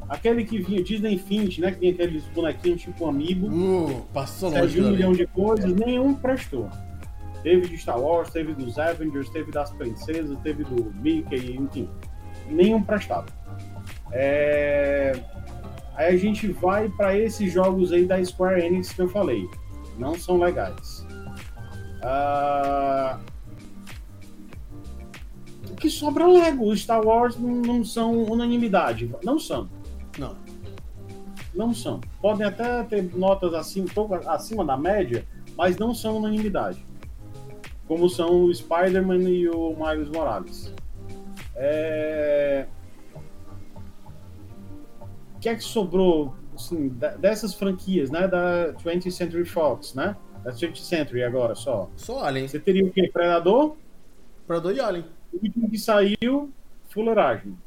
[0.07, 1.71] Aquele que vinha, Disney Infinity, né?
[1.71, 3.47] Que tinha aqueles bonequinhos tipo amigo.
[3.47, 4.79] Uh, passou longe.
[4.79, 6.69] um milhão de coisas, nenhum prestou.
[7.43, 11.89] Teve de Star Wars, teve dos Avengers, teve das princesas, teve do Mickey, enfim.
[12.49, 13.31] Nenhum prestado.
[14.11, 15.19] É...
[15.95, 19.45] Aí a gente vai para esses jogos aí da Square Enix que eu falei.
[19.97, 21.05] Não são legais.
[22.01, 23.19] Uh...
[25.69, 26.75] O que sobra é Lego.
[26.77, 29.13] Star Wars não, não são unanimidade.
[29.21, 29.69] Não são.
[30.17, 30.37] Não.
[31.53, 31.99] Não são.
[32.21, 35.27] Podem até ter notas assim, um pouco acima da média,
[35.57, 36.83] mas não são unanimidade.
[37.87, 40.73] Como são o Spider-Man e o Miles Morales.
[41.55, 42.65] É...
[45.35, 48.27] O que é que sobrou assim, dessas franquias, né?
[48.27, 50.15] Da 20th Century Fox, né?
[50.43, 51.89] Da 20th Century agora só.
[51.95, 52.47] Só Alien.
[52.47, 53.09] Você teria o quê?
[53.11, 53.75] Predador?
[54.47, 55.05] Predador e Alien.
[55.33, 56.51] O último que saiu,
[56.89, 57.57] Fuleiragem.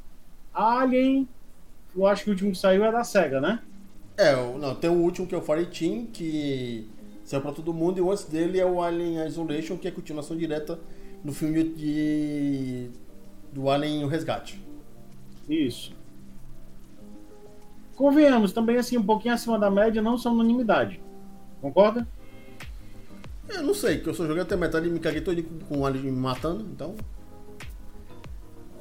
[0.55, 1.29] Alien,
[1.94, 3.61] eu acho que o último que saiu é da SEGA, né?
[4.16, 6.88] É, não, tem o último que é o Fire Team, que
[7.26, 9.94] saiu pra todo mundo, e o antes dele é o Alien Isolation, que é a
[9.94, 10.78] continuação direta
[11.24, 12.88] do filme de.
[13.52, 14.62] do Alien o Resgate.
[15.48, 15.92] Isso.
[17.96, 21.00] Convenhamos, também assim, um pouquinho acima da média, não são unanimidade.
[21.60, 22.06] Concorda?
[23.48, 25.86] Eu não sei, que eu só joguei até metade e me caguei todo com o
[25.86, 26.94] Alien me matando, então.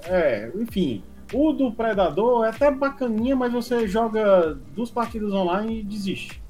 [0.03, 1.03] É, enfim.
[1.33, 6.44] O do Predador é até bacaninha, mas você joga duas partidas online e desiste.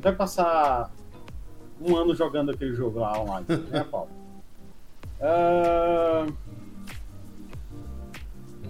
[0.00, 0.90] Vai passar
[1.80, 3.46] um ano jogando aquele jogo lá online.
[3.72, 4.08] é pau.
[5.20, 6.32] Uh...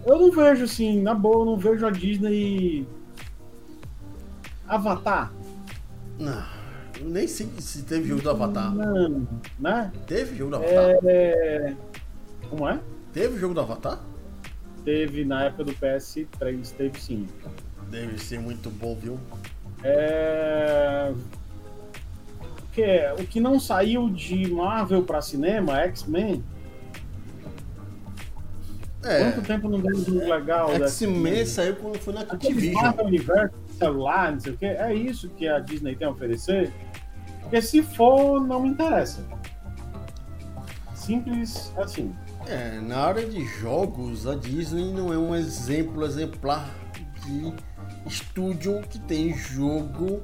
[0.04, 2.86] Eu não vejo assim, na boa, eu não vejo a Disney.
[4.66, 5.32] Avatar.
[6.18, 6.42] Não,
[7.02, 8.74] nem sei se teve jogo do Avatar.
[8.74, 9.26] Não,
[9.58, 9.92] né?
[10.06, 10.96] Teve jogo do Avatar?
[11.04, 11.74] É...
[12.48, 12.80] Como é?
[13.12, 14.00] Teve jogo do Avatar?
[14.84, 17.28] Teve na época do PS3, teve sim.
[17.90, 19.18] Deve ser muito bom, viu?
[19.82, 21.12] É...
[22.58, 26.44] O que, o que não saiu de Marvel para cinema, X-Men.
[29.02, 29.24] É.
[29.24, 30.70] Quanto tempo não deu um jogo legal?
[30.74, 32.82] X-Men saiu quando foi na Activision.
[32.82, 34.66] Marvel Universo, celular, não sei o que.
[34.66, 36.72] É isso que a Disney tem a oferecer?
[37.40, 39.26] Porque se for, não me interessa.
[40.94, 42.14] Simples assim.
[42.46, 46.70] É, na área de jogos, a Disney não é um exemplo exemplar
[47.24, 47.52] de
[48.06, 50.22] estúdio que tem jogo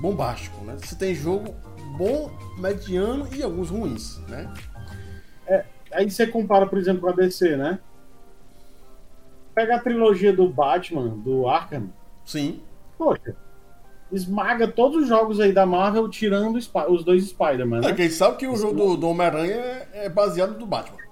[0.00, 0.76] bombástico, né?
[0.80, 1.54] Você tem jogo
[1.96, 4.52] bom, mediano e alguns ruins, né?
[5.46, 7.78] É, aí você compara, por exemplo, com a DC, né?
[9.54, 11.90] Pega a trilogia do Batman, do Arkham.
[12.24, 12.62] Sim.
[12.96, 13.34] Poxa,
[14.12, 17.90] esmaga todos os jogos aí da Marvel, tirando os dois Spider-Man, né?
[17.90, 21.07] É, quem sabe que o jogo do, do Homem-Aranha é, é baseado no Batman.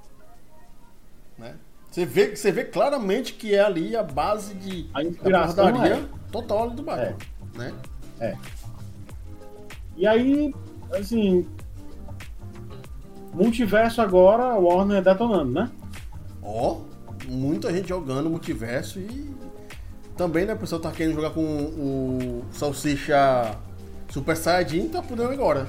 [1.97, 6.05] Você vê, você vê claramente que é ali a base de a inspiração é.
[6.31, 7.17] total do Batman,
[7.55, 7.59] é.
[7.59, 7.75] né?
[8.21, 8.37] É.
[9.97, 10.55] E aí,
[10.93, 11.49] assim,
[13.33, 15.71] multiverso agora, Warner detonando, né?
[16.43, 19.35] Ó, oh, muita gente jogando multiverso e
[20.19, 23.57] também, né, o pessoal tá querendo jogar com o Salsicha
[24.11, 25.67] Super Saiyajin, tá podendo agora.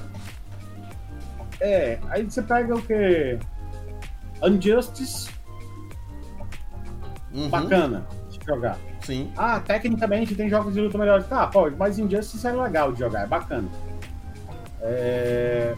[1.58, 3.38] É, aí você pega o que?
[4.42, 5.37] Injustice
[7.32, 7.48] uhum.
[7.48, 8.78] bacana de jogar.
[9.02, 9.30] Sim.
[9.36, 11.26] Ah, tecnicamente tem jogos de luta melhores.
[11.26, 13.68] Tá, pode, mas Injustice é legal de jogar, é bacana.
[14.80, 15.74] É...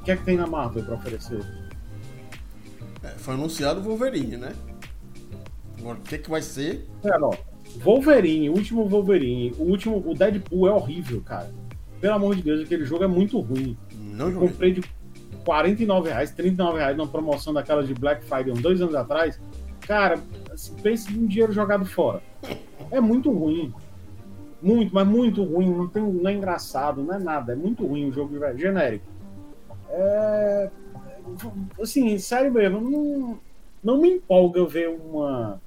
[0.00, 1.44] O que é que tem na Marvel pra oferecer?
[3.02, 4.52] É, foi anunciado o Wolverine, né?
[5.78, 6.88] Agora, o que, é que vai ser?
[7.04, 7.32] É, ó,
[7.76, 11.50] Wolverine, o último Wolverine, o último, o Deadpool é horrível, cara.
[12.00, 13.76] Pelo amor de Deus, aquele jogo é muito ruim.
[13.92, 14.48] Não joguei.
[14.48, 14.82] Comprei de
[15.44, 19.40] 49 reais, 39 reais numa promoção daquela de Black Friday uns dois anos atrás.
[19.80, 20.18] Cara,
[20.82, 22.22] pense em dinheiro jogado fora.
[22.90, 23.72] É muito ruim.
[24.60, 25.70] Muito, mas muito ruim.
[25.70, 27.52] Não, tem, não é engraçado, não é nada.
[27.52, 29.06] É muito ruim o jogo genérico.
[29.90, 30.70] É,
[31.80, 33.38] assim, sério mesmo, não,
[33.82, 35.60] não me empolga ver uma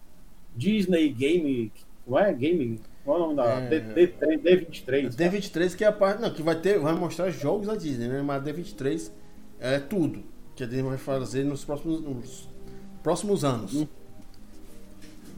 [0.56, 1.72] Disney Game.
[2.06, 2.34] Não é?
[2.34, 2.80] Game.
[3.06, 3.46] Qual é o nome da?
[3.46, 5.16] É, D, D, D23.
[5.16, 6.22] D23 que é a parte.
[6.22, 6.80] Não, que vai ter.
[6.80, 8.22] Vai mostrar jogos da Disney, né?
[8.22, 9.12] Mas D23
[9.60, 10.24] é tudo
[10.56, 12.50] que a Disney vai fazer nos próximos, nos
[13.02, 13.74] próximos anos.
[13.74, 13.88] Hum.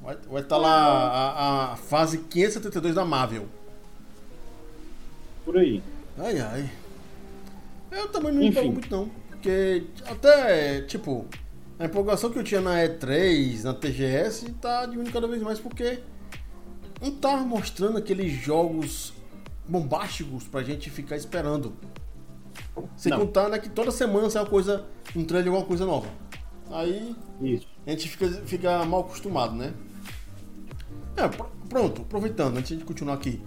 [0.04, 3.48] Vai estar tá lá a, a, fase 572 da Marvel.
[5.46, 5.82] Por aí.
[6.18, 6.70] Ai, ai.
[7.89, 9.10] Eu também não empolgo muito não.
[9.30, 11.26] Porque até, tipo,
[11.80, 16.00] a empolgação que eu tinha na E3, na TGS, tá diminuindo cada vez mais porque
[17.02, 19.13] não tá mostrando aqueles jogos
[19.66, 21.74] bombásticos pra gente ficar esperando.
[22.98, 23.20] Sem não.
[23.20, 24.86] contar né, que toda semana sai uma coisa,
[25.16, 26.08] um trailer de alguma coisa nova.
[26.72, 27.68] Aí Isso.
[27.86, 29.74] a gente fica, fica mal acostumado, né?
[31.15, 33.41] É, pr pronto, aproveitando, antes de continuar aqui.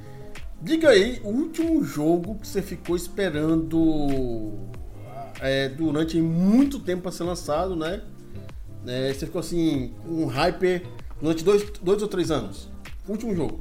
[0.61, 4.53] Diga aí o último jogo que você ficou esperando
[5.41, 8.03] é, durante muito tempo para ser lançado, né?
[8.87, 10.83] É, você ficou assim, um hype
[11.21, 12.69] durante dois, dois ou três anos.
[13.09, 13.61] Último jogo.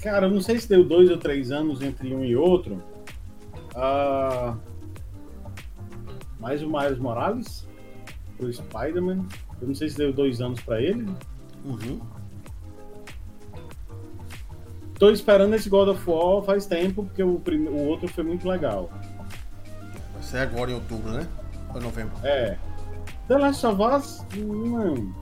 [0.00, 2.82] Cara, eu não sei se deu dois ou três anos entre um e outro.
[3.74, 4.56] Uh,
[6.40, 7.66] mais o Miles Morales
[8.36, 9.26] pro Spider-Man.
[9.60, 11.06] Eu não sei se deu dois anos para ele.
[11.64, 12.00] Uhum.
[14.98, 17.68] Tô esperando esse God of War faz tempo, porque o, prime...
[17.68, 18.90] o outro foi muito legal.
[20.12, 21.26] Vai ser agora em outubro, né?
[21.72, 22.14] Ou novembro?
[22.24, 22.56] É.
[23.28, 25.14] The Last of Us, não.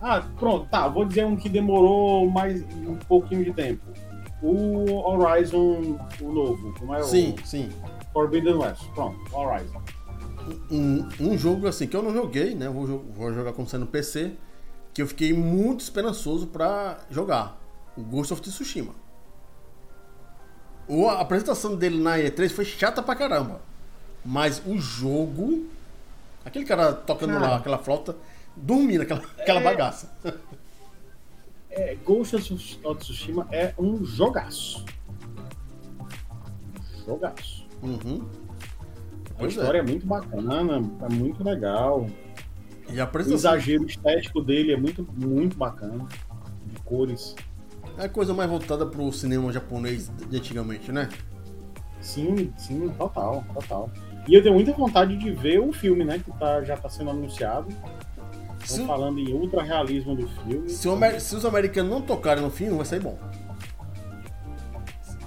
[0.00, 0.88] Ah, pronto, tá.
[0.88, 3.84] Vou dizer um que demorou mais um pouquinho de tempo.
[4.40, 6.72] O Horizon, o novo.
[6.78, 7.46] Como é sim, o...
[7.46, 7.68] sim.
[8.12, 8.88] Forbidden West.
[8.94, 9.82] Pronto, Horizon.
[10.70, 12.68] Um, um jogo assim que eu não joguei, né?
[12.68, 14.32] Vou, vou jogar como sendo PC.
[14.92, 17.60] Que eu fiquei muito esperançoso para jogar.
[17.96, 18.94] O Ghost of Tsushima.
[20.86, 23.60] O, a apresentação dele na E3 foi chata pra caramba.
[24.24, 25.66] Mas o jogo.
[26.44, 28.16] Aquele cara tocando cara, lá, aquela flauta,
[28.56, 30.10] dormindo aquela, aquela é, bagaça.
[31.70, 34.84] É, Ghost of Tsushima é um jogaço.
[37.06, 37.66] Jogaço.
[37.82, 38.26] Uhum.
[39.38, 39.80] A história é.
[39.80, 39.84] é.
[39.84, 42.06] muito bacana, é muito legal.
[42.90, 46.06] E a o exagero estético dele é muito, muito bacana.
[46.66, 47.34] De cores.
[47.98, 51.08] É a coisa mais voltada pro cinema japonês de antigamente, né?
[52.00, 53.90] Sim, sim, total, total.
[54.26, 56.18] E eu tenho muita vontade de ver o filme, né?
[56.18, 57.68] Que tá, já tá sendo anunciado.
[58.62, 60.68] Estão falando em ultra realismo do filme.
[60.68, 63.18] Se, o, se, os americanos não tocarem no filme, vai sair bom.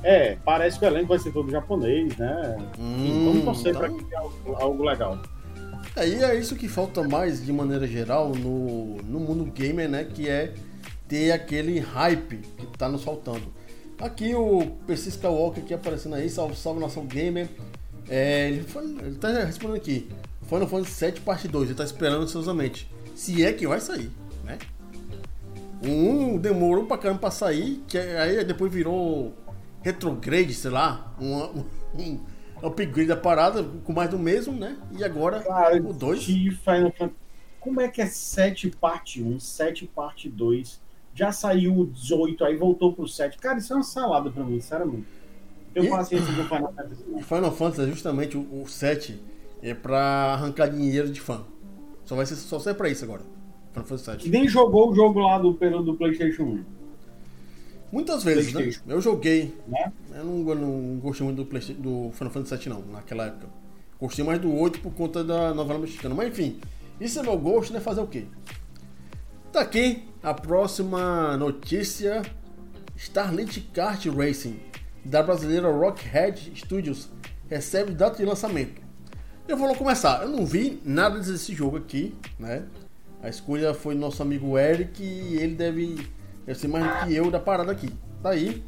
[0.04, 2.58] É, parece que o elenco vai ser todo japonês, né?
[2.80, 3.98] Hum, Vamos torcer então...
[3.98, 5.20] que tenha algo, algo legal.
[5.96, 10.04] É, e é isso que falta mais, de maneira geral, no, no mundo gamer, né?
[10.06, 10.54] Que é
[11.08, 13.44] ter aquele hype que tá nos faltando.
[14.00, 17.48] Aqui o Percy Skywalker aqui aparecendo aí, salve, salve nação gamer.
[18.10, 20.10] É, ele, foi, ele tá respondendo aqui.
[20.48, 22.90] Final Fantasy 7 parte 2, ele tá esperando ansiosamente.
[23.14, 24.10] Se é que vai sair,
[24.44, 24.58] né?
[25.84, 29.34] Um demorou pra caramba pra sair, que aí depois virou
[29.82, 31.64] retrograde, sei lá, um,
[32.00, 32.20] um
[32.64, 34.78] upgrade da parada com mais do mesmo, né?
[34.98, 36.24] E agora Cara, o 2.
[36.24, 36.52] Final
[36.92, 37.14] Fantasy.
[37.60, 40.82] Como é que é 7 parte 1, 7 parte 2?
[41.14, 43.38] Já saiu o 18, aí voltou pro 7.
[43.38, 45.06] Cara, isso é uma salada pra mim, sinceramente.
[45.74, 47.04] Eu passei esse do Final Fantasy.
[47.24, 49.22] Final Fantasy, justamente o, o 7,
[49.62, 51.46] é pra arrancar dinheiro de fã.
[52.04, 53.22] Só vai ser só ser pra isso agora.
[53.72, 54.28] Final Fantasy 7.
[54.28, 56.81] E nem jogou o jogo lá do, do PlayStation 1.
[57.92, 58.72] Muitas vezes, né?
[58.88, 59.54] Eu joguei.
[59.68, 59.92] Né?
[60.16, 63.48] Eu não, eu não gostei muito do, do Final Fantasy 7 não, naquela época.
[64.00, 66.16] Gostei mais do 8 por conta da novela mexicana.
[66.16, 66.60] Mas enfim,
[67.00, 67.80] isso é meu gosto, né?
[67.80, 68.26] Fazer o quê?
[69.52, 72.22] Tá aqui a próxima notícia.
[72.96, 74.60] Starlit Kart Racing,
[75.04, 77.10] da brasileira Rockhead Studios,
[77.50, 78.80] recebe data de lançamento.
[79.48, 80.22] Eu vou começar.
[80.22, 82.64] Eu não vi nada desse jogo aqui, né?
[83.24, 86.08] A escolha foi nosso amigo Eric e ele deve
[86.46, 87.90] Deve ser mais do que eu da parada aqui.
[88.22, 88.64] Tá aí.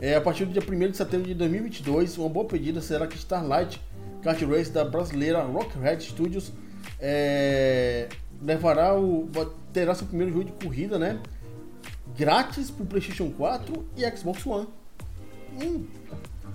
[0.00, 3.16] É, a partir do dia 1 de setembro de 2022, uma boa pedida será que
[3.16, 3.80] Starlight
[4.22, 6.52] Kart Race da brasileira Rockhead Studios
[7.00, 8.08] é,
[8.40, 9.28] levará o.
[9.72, 11.20] terá seu primeiro jogo de corrida, né?
[12.16, 14.68] Grátis pro PlayStation 4 e Xbox One.
[15.60, 15.86] Hum,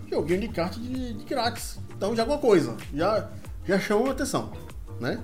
[0.09, 1.79] joguinho de kart de, de grátis.
[1.95, 2.75] Então já alguma coisa.
[2.93, 3.29] Já,
[3.65, 4.51] já chamou a atenção,
[4.99, 5.21] né?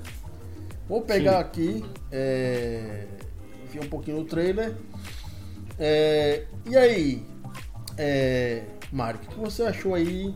[0.88, 1.40] Vou pegar Sim.
[1.40, 3.06] aqui, é,
[3.64, 4.76] enfiar um pouquinho no trailer
[5.80, 7.26] é, e aí,
[7.98, 10.36] é, Mário, o que você achou aí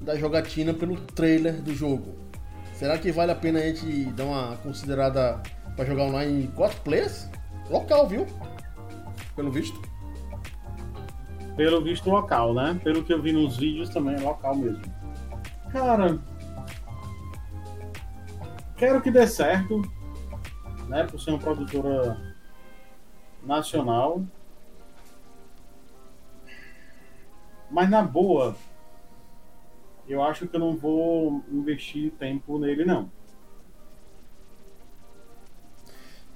[0.00, 2.14] da jogatina pelo trailer do jogo?
[2.74, 5.40] Será que vale a pena a gente dar uma considerada
[5.76, 7.28] para jogar online em 4 players?
[7.70, 8.26] Local, viu?
[9.34, 9.80] Pelo visto.
[11.56, 12.78] Pelo visto local, né?
[12.82, 14.82] Pelo que eu vi nos vídeos também é local mesmo.
[15.70, 16.18] Cara,
[18.76, 19.80] quero que dê certo,
[20.88, 21.04] né?
[21.04, 22.20] Por ser uma produtora
[23.42, 24.22] nacional.
[27.72, 28.54] Mas na boa,
[30.06, 33.10] eu acho que eu não vou investir tempo nele, não.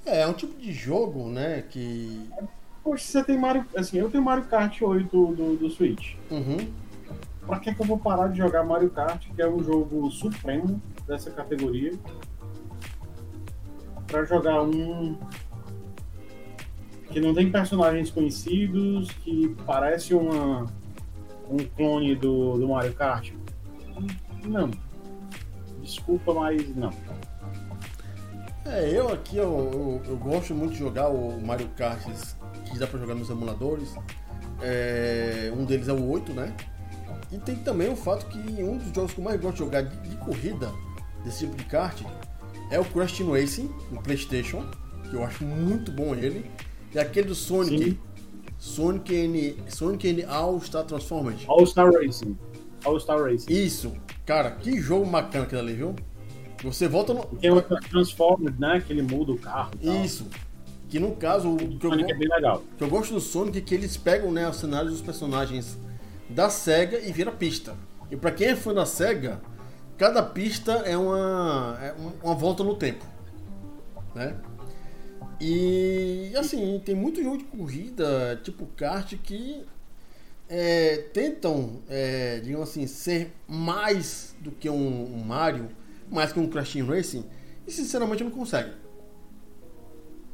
[0.06, 2.30] É, é um tipo de jogo, né, que...
[2.82, 3.66] Poxa, você tem Mario...
[3.76, 6.14] Assim, eu tenho Mario Kart 8 do, do Switch.
[6.30, 6.72] Uhum.
[7.46, 10.80] Pra que, que eu vou parar de jogar Mario Kart, que é um jogo supremo
[11.06, 11.92] dessa categoria?
[14.06, 15.18] Pra jogar um
[17.10, 20.66] que não tem personagens conhecidos, que parece uma
[21.48, 23.32] um clone do, do Mario Kart?
[24.44, 24.70] Não.
[25.82, 26.90] Desculpa, mas não.
[28.64, 32.02] É, eu aqui eu, eu, eu, gosto muito de jogar o Mario Kart
[32.64, 33.94] que dá pra jogar nos emuladores.
[34.60, 36.54] É, um deles é o 8, né?
[37.30, 39.82] E tem também o fato que um dos jogos que eu mais gosto de jogar
[39.82, 40.72] de, de corrida
[41.24, 42.00] desse tipo de kart
[42.70, 44.64] é o Crash Team Racing no PlayStation,
[45.08, 46.50] que eu acho muito bom ele.
[46.92, 47.98] E aquele do Sonic, Sim.
[48.58, 51.44] Sonic N, Sonic N All Star Transformed.
[51.48, 52.36] All Star Racing.
[52.84, 53.52] All Star Racing.
[53.52, 53.92] Isso,
[54.24, 55.94] cara, que jogo bacana aquele ali, viu?
[56.62, 57.24] Você volta no.
[57.24, 58.82] Tem o Transformers, né?
[58.86, 59.72] Que ele muda o carro.
[59.82, 59.94] tal.
[60.04, 60.26] Isso.
[60.88, 62.62] Que no caso, o que eu, Sonic é go- bem legal.
[62.78, 65.76] que eu gosto do Sonic é que eles pegam né, os cenários dos personagens
[66.30, 67.74] da SEGA e vira pista.
[68.10, 69.40] E pra quem é fã da SEGA,
[69.98, 73.04] cada pista é uma, é um- uma volta no tempo.
[74.14, 74.34] Né?
[75.40, 79.64] E assim, tem muito jogo de corrida, tipo kart, que
[80.48, 85.68] é, tentam, é, digamos assim, ser mais do que um, um Mario,
[86.10, 87.24] mais que um Crash Team Racing,
[87.66, 88.72] e sinceramente não conseguem.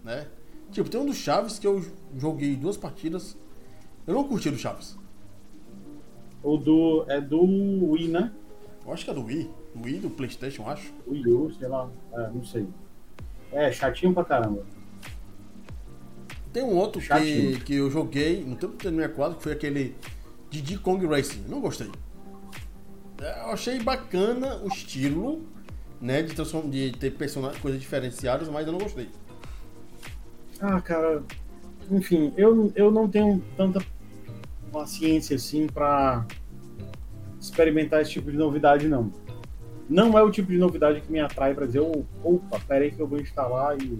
[0.05, 0.27] Né?
[0.71, 1.85] Tipo, tem um do Chaves que eu
[2.17, 3.37] joguei duas partidas,
[4.07, 4.97] eu não curti o do Chaves.
[6.43, 7.05] O do.
[7.09, 8.33] É do Wii, né?
[8.85, 10.93] Eu acho que é do Wii, do Wii, do Playstation, acho.
[11.07, 11.89] Wii U, sei lá.
[12.13, 12.67] É, não sei.
[13.53, 14.65] É, chatinho pra caramba.
[16.53, 17.61] Tem um outro que, Chatinho.
[17.61, 19.97] que eu joguei no tempo do 64, que foi aquele
[20.51, 21.45] Diddy Kong Racing.
[21.49, 21.91] Não gostei.
[23.21, 25.43] É, Eu achei bacana o estilo,
[26.01, 26.35] né, de,
[26.69, 29.09] de ter personagens, coisas diferenciadas, mas eu não gostei.
[30.61, 31.23] Ah, cara.
[31.91, 33.81] Enfim, eu, eu não tenho tanta
[34.71, 36.27] paciência assim pra
[37.41, 39.13] experimentar esse tipo de novidade, não.
[39.89, 43.01] Não é o tipo de novidade que me atrai pra dizer, "Oh, opa, peraí que
[43.01, 43.99] eu vou instalar e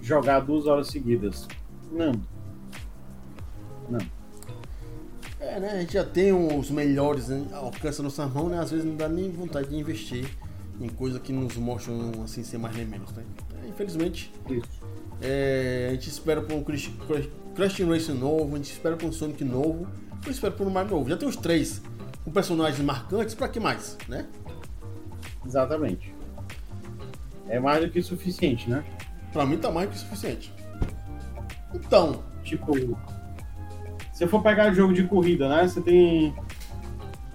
[0.00, 1.46] jogar duas horas seguidas.
[1.92, 2.12] Não.
[3.88, 4.00] Não.
[5.38, 8.86] É, né, a gente já tem os melhores né, da nossa mão, né, às vezes
[8.86, 10.28] não dá nem vontade de investir
[10.80, 13.24] em coisas que nos mostram, assim, ser mais nem menos, né.
[13.62, 14.80] É, infelizmente, Isso.
[15.20, 16.90] É, a gente espera por um Crash,
[17.54, 19.86] Crash, Racing novo, a gente espera por um Sonic novo,
[20.24, 21.08] eu espero por um Mario novo.
[21.08, 21.82] Já tem os três
[22.24, 24.26] com personagens marcantes, pra que mais, né?
[25.44, 26.14] Exatamente.
[27.48, 28.84] É mais do que suficiente, né?
[29.32, 30.52] Pra mim tá mais que suficiente.
[31.74, 32.72] Então, Tipo,
[34.12, 35.66] se for pegar jogo de corrida, né?
[35.66, 36.34] Você tem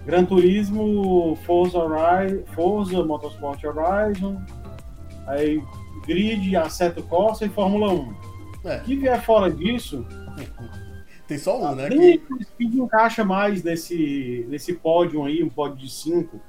[0.06, 4.42] Gran Turismo, Forza, Hori- Forza Motorsport Horizon,
[5.26, 5.64] aí
[6.06, 8.14] Grid, Assetto Corsa e Fórmula 1.
[8.66, 10.06] é, O que vier fora disso,
[11.26, 11.88] tem só um, né?
[11.90, 16.40] nem Que, encaixa mais nesse, nesse pódio aí, um pódio de 5.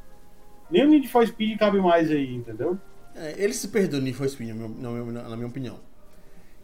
[0.70, 2.76] Nem o Need for Speed cabe mais aí, entendeu?
[3.14, 4.54] é, ele se perdeu no Need for Speed, na
[4.90, 5.76] minha- na minha opinião.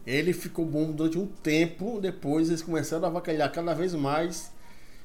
[0.05, 4.51] Ele ficou bom durante um tempo, depois eles começaram a avacalhar cada vez mais.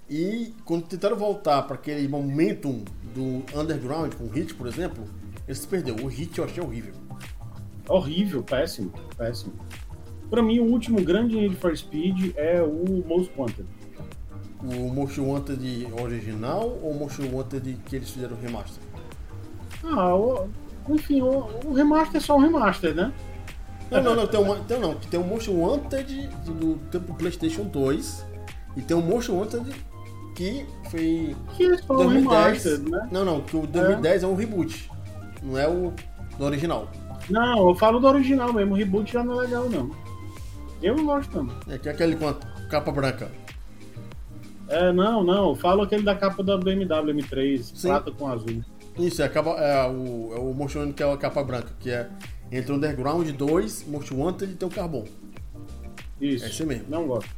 [0.08, 2.84] E quando tentaram voltar para aquele momentum
[3.14, 5.04] do underground, com o Hit, por exemplo,
[5.46, 5.94] ele se perdeu.
[6.02, 6.92] O Hit eu achei horrível.
[7.88, 9.52] Horrível, péssimo, péssimo.
[10.28, 13.66] Pra mim, o último grande Need for Speed é o Most Wanted.
[14.62, 18.82] O Most Wanted original ou o Most Wanted que eles fizeram o remaster?
[19.82, 20.48] Ah, o-
[20.88, 23.12] enfim, o, o remaster é só um remaster, né?
[23.90, 28.24] Não, não, não, tem um, tem, não, tem um Most Wanted do tempo PlayStation 2
[28.76, 29.74] e tem um Most Wanted
[30.36, 32.64] que foi Que é só um 2010.
[32.64, 33.08] remaster, né?
[33.10, 34.90] Não, não, que o 2010 é, um reboot,
[35.42, 35.92] não é o
[36.38, 36.88] do original.
[37.28, 39.90] Não, eu falo do original mesmo, o reboot já não é legal, não.
[40.82, 41.54] Eu não gosto, não.
[41.68, 42.34] É que é aquele com a
[42.70, 43.30] capa branca.
[44.68, 47.88] É, não, não, eu falo aquele da capa da BMW M3, Sim.
[47.88, 48.62] prata com azul.
[48.96, 51.90] Isso, é, a capa, é, o, é o Wanted que é a capa branca, que
[51.90, 52.08] é
[52.50, 55.04] entre Underground 2, Most Wanted e tem o Carbon.
[56.20, 56.44] Isso.
[56.44, 56.86] É esse mesmo.
[56.88, 57.30] Não gosto.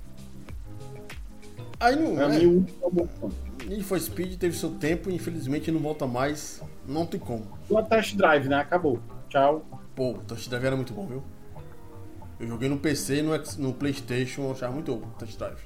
[1.79, 2.39] Aí não é.
[2.39, 3.53] mim, é Wanted.
[3.67, 6.63] Need for Speed teve seu tempo e infelizmente não volta mais.
[6.87, 7.47] Não tem como.
[7.69, 8.57] O Test Drive, né?
[8.57, 9.01] Acabou.
[9.29, 9.65] Tchau.
[9.95, 11.23] Pô, o Test Drive era muito bom, viu?
[12.41, 15.59] Eu joguei no PC e no, no Playstation, eu achava muito bom o Test Drive.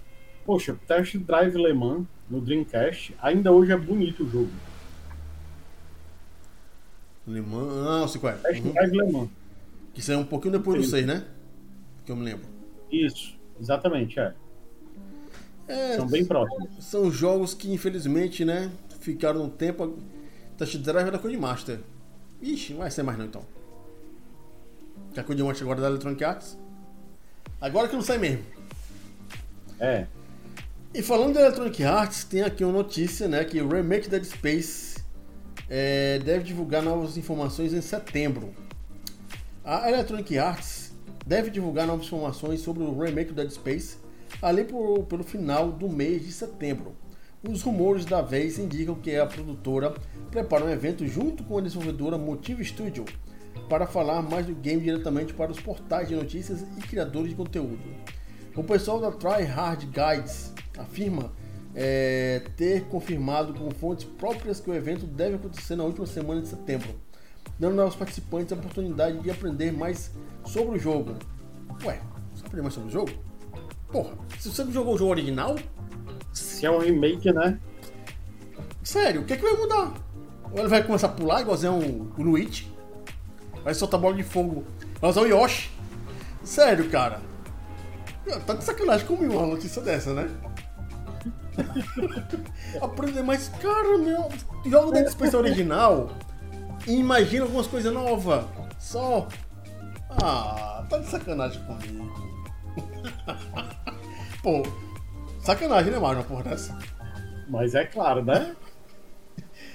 [0.44, 4.50] Poxa, Test Drive Le Mans no Dreamcast, ainda hoje é bonito o jogo.
[7.26, 8.36] Le Mans, ah, não sei qual é.
[8.36, 8.72] Test Uhum.
[8.72, 9.28] Drive Le Mans.
[9.94, 10.90] Que saiu um pouquinho depois do Sim.
[10.90, 11.24] 6, né?
[12.04, 12.46] Que eu me lembro.
[12.90, 14.32] Isso, exatamente, é.
[15.68, 16.68] É, São bem próximos.
[16.84, 18.70] são jogos que infelizmente, né,
[19.00, 19.98] ficaram no tempo.
[20.56, 21.80] Test Drive era coisa de Master.
[22.40, 23.42] Ixi, não vai ser mais não então.
[25.12, 26.56] Que a coisa de Master agora é da Electronic Arts.
[27.60, 28.44] Agora que não sai mesmo.
[29.80, 30.06] É.
[30.94, 34.95] E falando da Electronic Arts, tem aqui uma notícia, né, que o remake Dead Space
[35.68, 38.54] é, deve divulgar novas informações em setembro.
[39.64, 40.92] A Electronic Arts
[41.26, 43.98] deve divulgar novas informações sobre o remake do Dead Space
[44.40, 46.94] ali por, pelo final do mês de setembro.
[47.48, 49.94] Os rumores da vez indicam que a produtora
[50.30, 53.04] prepara um evento junto com a desenvolvedora Motive Studio
[53.68, 57.78] para falar mais do game diretamente para os portais de notícias e criadores de conteúdo.
[58.54, 61.32] O pessoal da Try Hard Guides afirma
[61.78, 66.48] é, ter confirmado com fontes próprias que o evento deve acontecer na última semana de
[66.48, 66.88] setembro,
[67.58, 70.10] dando aos participantes a oportunidade de aprender mais
[70.46, 71.14] sobre o jogo.
[71.84, 72.00] Ué,
[72.34, 73.10] você aprender mais sobre o jogo?
[73.92, 75.54] Porra, se você não jogou o jogo original?
[76.32, 77.60] Se é um remake, né?
[78.82, 79.92] Sério, o que, é que vai mudar?
[80.52, 82.72] Ou ele vai começar a pular igualzinho um Luigi?
[83.62, 84.64] Vai soltar bola de fogo.
[85.00, 85.70] Vai usar o Yoshi?
[86.42, 87.20] Sério, cara.
[88.46, 90.30] Tá de sacanagem comigo uma notícia dessa, né?
[92.80, 93.48] Aprender mais.
[93.48, 94.28] Cara, meu.
[94.64, 96.10] Joga o Dead Space original
[96.86, 98.44] e imagina algumas coisas novas.
[98.78, 99.28] Só.
[100.22, 102.12] Ah, tá de sacanagem comigo.
[104.42, 104.62] Pô,
[105.40, 106.20] sacanagem, né, Mario?
[106.20, 106.78] Uma porra dessa.
[107.48, 108.54] Mas é claro, né?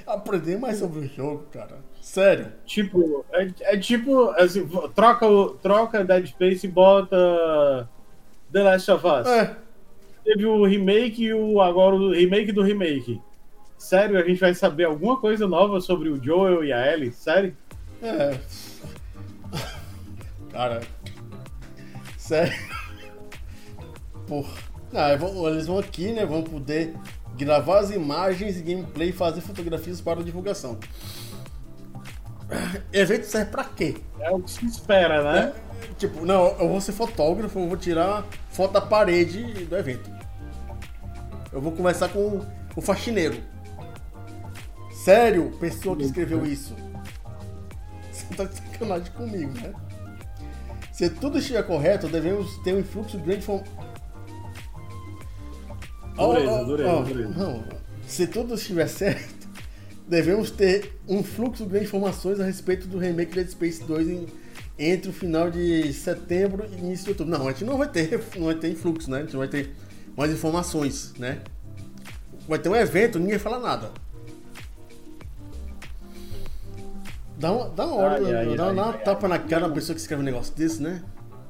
[0.05, 1.77] Aprender mais sobre o jogo, cara.
[2.01, 2.51] Sério.
[2.65, 5.27] Tipo, é, é tipo, assim, troca,
[5.61, 7.87] troca Dead Space e bota
[8.51, 9.27] The Last of Us.
[9.27, 9.55] É.
[10.31, 13.19] Teve o remake e o, agora o remake do remake.
[13.77, 17.11] Sério, a gente vai saber alguma coisa nova sobre o Joel e a Ellie?
[17.11, 17.53] Sério?
[18.01, 18.39] É.
[20.49, 20.81] Cara.
[22.17, 22.53] Sério.
[24.25, 24.53] Porra.
[24.93, 25.17] Ah,
[25.51, 26.25] eles vão aqui, né?
[26.25, 26.95] Vão poder
[27.37, 30.79] gravar as imagens e gameplay e fazer fotografias para divulgação.
[32.93, 33.97] Evento serve pra quê?
[34.21, 35.53] É o que se espera, né?
[35.53, 40.20] É, tipo, não, eu vou ser fotógrafo, eu vou tirar foto da parede do evento.
[41.51, 42.41] Eu vou conversar com
[42.75, 43.37] o faxineiro.
[45.03, 46.75] Sério, pessoa que escreveu isso.
[48.11, 49.73] Você tá de sacanagem comigo, né?
[50.91, 53.45] Se tudo estiver correto, devemos ter um influxo grande de
[56.15, 57.29] Dureza, oh, oh, dureza, oh, dureza.
[57.29, 57.63] Não,
[58.05, 59.47] se tudo estiver certo,
[60.07, 64.27] devemos ter um fluxo de informações a respeito do remake Dead Space 2 em,
[64.77, 67.31] entre o final de setembro e início de outubro.
[67.37, 69.17] Não, a gente não vai ter, não vai ter influxo, né?
[69.17, 69.73] A gente não vai ter
[70.15, 71.41] mais informações, né?
[72.47, 73.91] Vai ter um evento, ninguém fala nada.
[77.37, 79.73] Dá uma, dá uma hora, ai, ai, dá, ai, dá uma tapa na cara da
[79.73, 81.03] pessoa que escreve um negócio desse, né?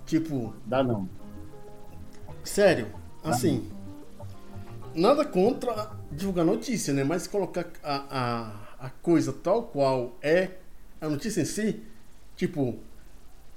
[0.05, 0.53] Tipo.
[0.65, 1.09] Dá não.
[2.43, 2.87] Sério,
[3.23, 3.69] assim.
[4.95, 7.03] Nada contra divulgar notícia, né?
[7.03, 8.05] Mas colocar a,
[8.79, 10.49] a, a coisa tal qual é
[10.99, 11.81] a notícia em si,
[12.35, 12.77] tipo,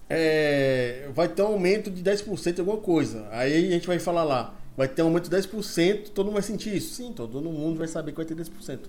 [0.09, 3.29] é, vai ter um aumento de 10% de alguma coisa.
[3.31, 6.43] Aí a gente vai falar lá, vai ter um aumento de 10%, todo mundo vai
[6.43, 6.95] sentir isso.
[6.95, 8.81] Sim, todo mundo vai saber que vai ter 10%.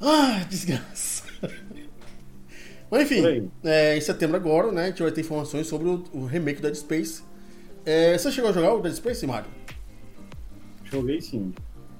[0.00, 1.24] Ah, desgraça.
[2.90, 6.26] Mas enfim, é, em setembro agora, né, a gente vai ter informações sobre o, o
[6.26, 7.22] remake do Dead Space.
[7.86, 9.50] É, você chegou a jogar o Dead Space, Mario?
[10.84, 11.54] Joguei sim.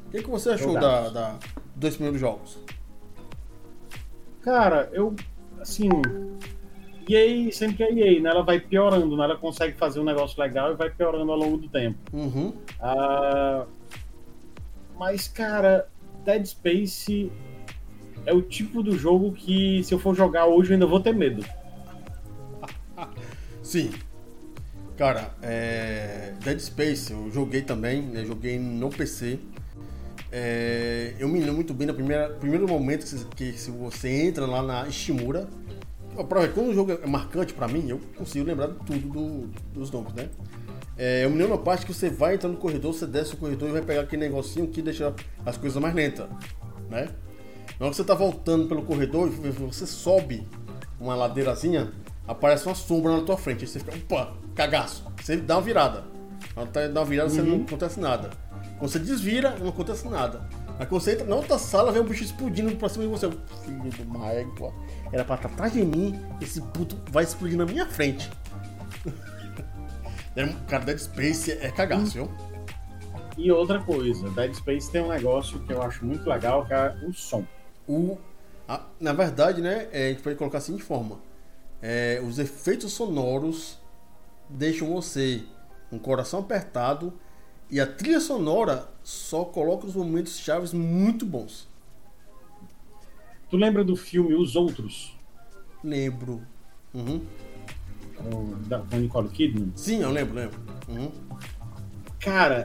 [0.06, 1.38] O que, que você achou da, da,
[1.74, 2.58] dois primeiros jogos?
[4.42, 5.14] Cara, eu.
[5.58, 5.88] Assim.
[7.08, 8.30] EA sempre é EA, né?
[8.30, 9.24] Ela vai piorando, né?
[9.24, 11.98] Ela consegue fazer um negócio legal e vai piorando ao longo do tempo.
[12.12, 12.48] Uhum.
[12.80, 13.66] Uh,
[14.98, 15.88] mas, cara,
[16.24, 17.30] Dead Space
[18.26, 21.14] é o tipo do jogo que, se eu for jogar hoje, eu ainda vou ter
[21.14, 21.44] medo.
[23.62, 23.90] Sim,
[24.96, 26.32] Cara, é...
[26.44, 28.24] Dead Space eu joguei também, né?
[28.24, 29.38] joguei no PC.
[30.30, 31.14] É...
[31.18, 34.86] Eu me lembro muito bem primeira, primeiro momento que, que se você entra lá na
[34.86, 35.48] Ishimura.
[36.14, 40.12] Quando o jogo é marcante pra mim, eu consigo lembrar de tudo do, dos nomes,
[40.14, 40.28] né?
[40.96, 43.72] É, eu na parte que você vai entrar no corredor, você desce o corredor e
[43.72, 46.28] vai pegar aquele negocinho que deixa as coisas mais lentas,
[46.90, 47.08] né?
[47.80, 50.46] Na hora que você tá voltando pelo corredor e você sobe
[51.00, 51.90] uma ladeirazinha,
[52.28, 53.64] aparece uma sombra na tua frente.
[53.64, 55.04] Aí você fica, opa, cagaço.
[55.20, 56.04] Você dá uma virada.
[56.72, 57.34] Tá dá uma virada, uhum.
[57.34, 58.30] você não acontece nada.
[58.78, 60.46] Quando você desvira, não acontece nada.
[60.78, 63.30] Aí quando você entra na outra sala, vem um bicho explodindo pra cima de você.
[63.64, 64.72] Filho de uma égua.
[65.12, 68.30] Era pra estar atrás de mim, esse puto vai explodir na minha frente.
[70.66, 72.30] Cara, Dead Space é cagaço, viu?
[73.36, 76.96] E outra coisa, Dead Space tem um negócio que eu acho muito legal, que é
[77.06, 77.44] o som.
[77.86, 78.16] O,
[78.66, 81.20] a, na verdade, né, é, a gente pode colocar assim de forma.
[81.82, 83.78] É, os efeitos sonoros
[84.48, 85.42] deixam você
[85.90, 87.12] com um coração apertado
[87.70, 91.68] e a trilha sonora só coloca os momentos chaves muito bons.
[93.52, 95.14] Tu lembra do filme Os Outros?
[95.84, 96.40] Lembro.
[96.94, 97.20] Uhum.
[98.18, 99.70] O, da, com Nicole Kidman?
[99.76, 100.58] Sim, eu lembro, lembro.
[100.88, 101.12] Uhum.
[102.18, 102.64] Cara,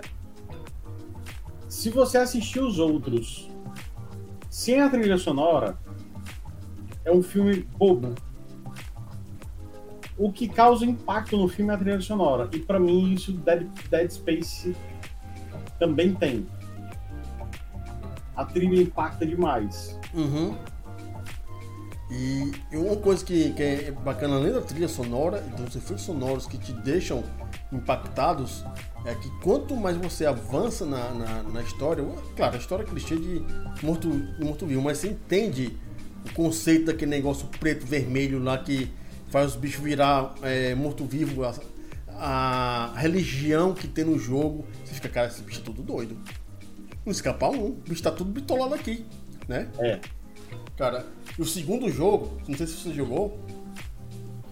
[1.68, 3.50] se você assistir Os Outros
[4.50, 5.78] sem a trilha sonora,
[7.04, 8.16] é um filme bobo
[10.18, 12.50] o que causa impacto no filme é a trilha sonora.
[12.54, 14.74] E para mim isso Dead, Dead Space
[15.78, 16.48] também tem.
[18.38, 20.00] A trilha impacta demais.
[20.14, 20.58] Uhum.
[22.10, 26.48] E uma coisa que, que é bacana além da trilha sonora e dos efeitos sonoros
[26.48, 27.22] que te deixam
[27.72, 28.64] impactados
[29.06, 32.06] é que quanto mais você avança na, na, na história,
[32.36, 33.42] claro, a história é clichê de
[33.84, 34.08] morto,
[34.40, 35.78] morto vivo, mas você entende
[36.26, 38.90] o conceito daquele negócio preto vermelho lá que
[39.30, 41.54] faz os bichos virar é, morto vivo, a,
[42.10, 46.18] a, religião que tem no jogo, você fica, cara, esse bicho é tudo doido.
[47.06, 49.06] Não escapar um, o bicho tá tudo bitolado aqui,
[49.48, 49.70] né?
[49.80, 50.00] É.
[50.78, 51.08] Cara,
[51.40, 53.40] o segundo jogo, não sei se você jogou.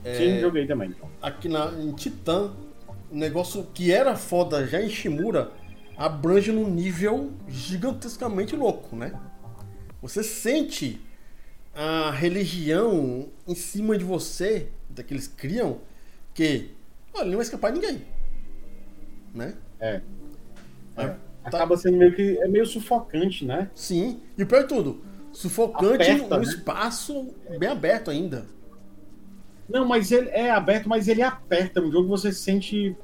[0.03, 0.95] É, Sim, joguei também.
[1.21, 2.51] Aqui na, em Titã,
[3.11, 5.51] um negócio que era foda já em Shimura
[5.95, 9.13] abrange num nível gigantescamente louco, né?
[10.01, 10.99] Você sente
[11.75, 15.79] a religião em cima de você, daqueles criam,
[16.33, 16.71] que
[17.13, 18.01] olha, não vai escapar ninguém.
[19.31, 19.53] Né?
[19.79, 20.01] É.
[20.97, 21.07] é.
[21.07, 21.17] Tá.
[21.43, 22.39] Acaba sendo meio que.
[22.39, 23.69] É meio sufocante, né?
[23.75, 24.21] Sim.
[24.35, 25.05] E o pior de tudo,
[25.35, 26.43] Sufocante Aperta, um né?
[26.45, 28.45] espaço bem aberto ainda.
[29.67, 31.81] Não, mas ele é aberto, mas ele aperta.
[31.81, 32.95] Um jogo que você se sente.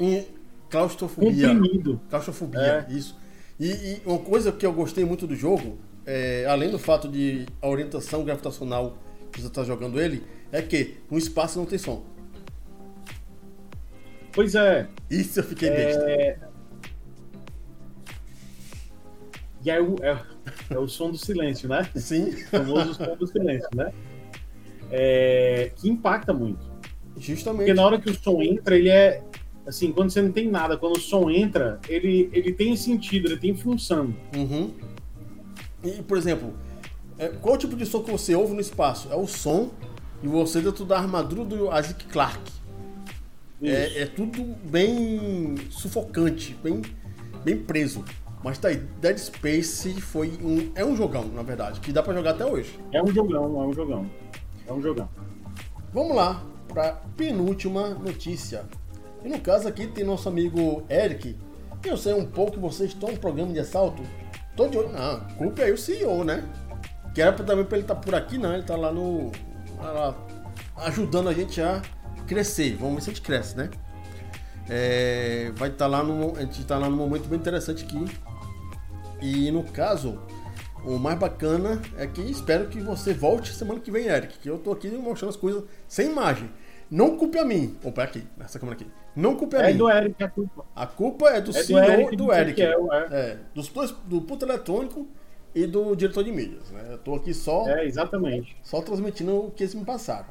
[0.00, 0.26] Em
[0.68, 1.48] claustrofobia.
[1.48, 2.00] Comprimido.
[2.10, 2.92] Claustrofobia, é.
[2.92, 3.16] isso.
[3.60, 7.46] E, e, uma coisa que eu gostei muito do jogo, é, além do fato de
[7.62, 8.98] a orientação gravitacional
[9.30, 12.02] que você está jogando ele, é que no espaço não tem som.
[14.32, 14.88] Pois é.
[15.08, 15.76] Isso eu fiquei é...
[15.76, 16.50] besta.
[19.64, 20.33] E aí, é,
[20.70, 21.88] é o som do silêncio, né?
[21.94, 22.30] Sim.
[22.30, 23.92] O famoso som do silêncio, né?
[24.90, 26.64] É, que impacta muito.
[27.16, 27.58] Justamente.
[27.58, 29.22] Porque na hora que o som entra, ele é.
[29.66, 33.38] Assim, quando você não tem nada, quando o som entra, ele, ele tem sentido, ele
[33.38, 34.14] tem função.
[34.36, 34.70] Uhum.
[35.82, 36.52] E, por exemplo,
[37.18, 39.08] é, qual tipo de som que você ouve no espaço?
[39.10, 39.70] É o som
[40.22, 42.52] e você dentro da armadura do Isaac Clarke.
[43.62, 46.82] É, é, tudo bem sufocante, bem,
[47.42, 48.04] bem preso.
[48.44, 50.70] Mas tá aí, Dead Space foi um.
[50.74, 52.78] É um jogão, na verdade, que dá para jogar até hoje.
[52.92, 54.10] É um jogão, é um jogão.
[54.68, 55.08] É um jogão.
[55.94, 58.66] Vamos lá para penúltima notícia.
[59.24, 61.38] E no caso aqui tem nosso amigo Eric.
[61.82, 64.02] Eu sei um pouco que vocês estão no programa de assalto.
[64.54, 64.92] Tô de olho.
[64.92, 66.44] Não, culpa aí o CEO, né?
[67.14, 68.52] Que era também pra ele estar tá por aqui, não.
[68.52, 69.32] Ele tá lá no.
[69.80, 70.14] Lá,
[70.76, 71.80] ajudando a gente a
[72.26, 72.76] crescer.
[72.76, 73.70] Vamos ver se a gente cresce, né?
[74.68, 76.36] É, vai estar tá lá no.
[76.36, 78.04] A gente está lá num momento bem interessante aqui
[79.24, 80.20] e no caso,
[80.84, 84.58] o mais bacana é que espero que você volte semana que vem, Eric, que eu
[84.58, 86.50] tô aqui mostrando as coisas sem imagem.
[86.90, 87.74] Não culpe a mim.
[87.82, 88.90] Opa, é aqui, nessa câmera aqui.
[89.16, 89.70] Não culpe a é mim.
[89.70, 90.66] É do Eric a culpa.
[90.76, 92.16] A culpa é do é CEO do Eric.
[92.16, 92.62] Do, Eric.
[92.62, 92.74] É,
[93.10, 95.08] é, dos dois, do puto eletrônico
[95.54, 96.70] e do diretor de mídias.
[96.70, 96.86] Né?
[96.90, 97.66] Eu tô aqui só.
[97.66, 98.54] É, exatamente.
[98.62, 100.26] Só transmitindo o que eles me passaram.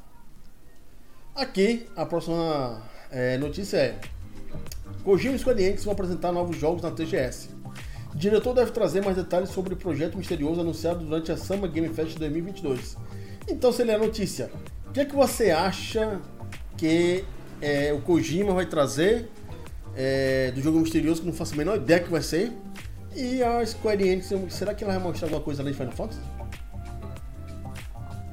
[1.34, 2.80] Aqui, a próxima
[3.10, 4.00] é, notícia é:
[5.04, 7.63] Kojima e Square Enix vão apresentar novos jogos na TGS.
[8.14, 11.90] O diretor deve trazer mais detalhes sobre o projeto misterioso anunciado durante a Summer Game
[11.90, 12.96] Fest 2022.
[13.48, 14.52] Então, se ele é notícia,
[14.88, 16.22] o que, é que você acha
[16.78, 17.26] que
[17.62, 19.30] é, o Kojima vai trazer
[19.96, 22.52] é, do jogo misterioso, que não faço a menor ideia que vai ser?
[23.16, 26.22] E a Square Enix, será que ela vai mostrar alguma coisa além de Final Fantasy?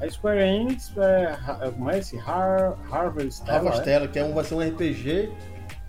[0.00, 2.18] A Square Enix é, é como é esse?
[2.18, 4.08] Har, Harvest Harvest é?
[4.08, 5.30] que é um, vai ser um RPG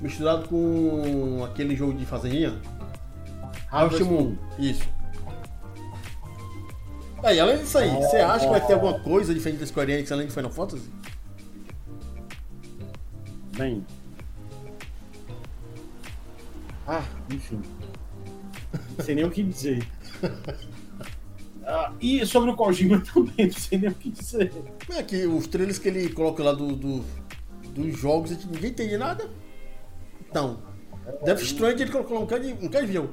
[0.02, 2.60] misturado com aquele jogo de fazendinha.
[3.72, 4.36] Harvest Moon.
[4.60, 4.84] Isso.
[7.24, 10.12] Aí, além disso aí, você acha que vai ter alguma coisa diferente da Square Enix
[10.12, 10.90] além de Final Fantasy?
[13.58, 13.86] Bem.
[16.88, 17.62] Ah, enfim.
[18.98, 19.88] Não sei nem o que dizer.
[21.64, 24.52] Ah, e sobre o Kojima também, não sei nem o que dizer.
[24.90, 27.06] É que os trailers que ele coloca lá do, do
[27.74, 29.30] dos jogos, ninguém entende nada.
[30.28, 30.60] Então,
[31.24, 33.12] Death Stranding ele colocou lá um cara de, um cara de viu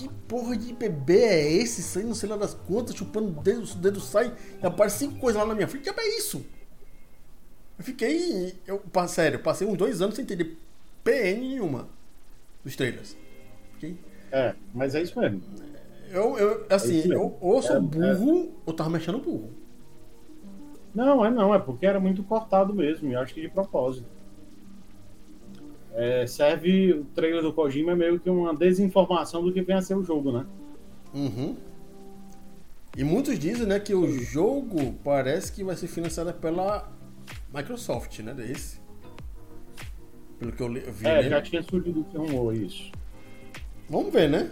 [0.00, 1.82] que porra de bebê é esse?
[1.82, 5.18] Saindo, não sei lá das contas, chupando o dedo, o dedo sai e aparece cinco
[5.18, 5.92] coisas lá na minha frente.
[5.92, 6.44] Que é isso?
[7.78, 8.54] Eu fiquei.
[8.66, 10.56] Eu, sério, passei uns dois anos sem entender
[11.04, 11.88] PN nenhuma
[12.64, 13.14] dos trailers.
[13.74, 13.98] Fiquei...
[14.32, 15.42] É, mas é isso mesmo.
[16.08, 18.48] Eu, eu assim, é eu, ou sou é, burro é...
[18.64, 19.50] ou tava mexendo burro.
[20.94, 24.08] Não, é não, é porque era muito cortado mesmo, e acho que de propósito.
[25.94, 29.82] É, serve o trailer do Kojima é meio que uma desinformação do que vem a
[29.82, 30.46] ser o jogo, né?
[31.12, 31.56] Uhum.
[32.96, 36.90] E muitos dizem, né, que o jogo parece que vai ser financiado pela
[37.52, 38.34] Microsoft, né?
[38.34, 38.80] Desse.
[40.38, 41.06] Pelo que eu vi.
[41.06, 42.90] É, já tinha surgido que rumor isso.
[43.88, 44.50] Vamos ver, né?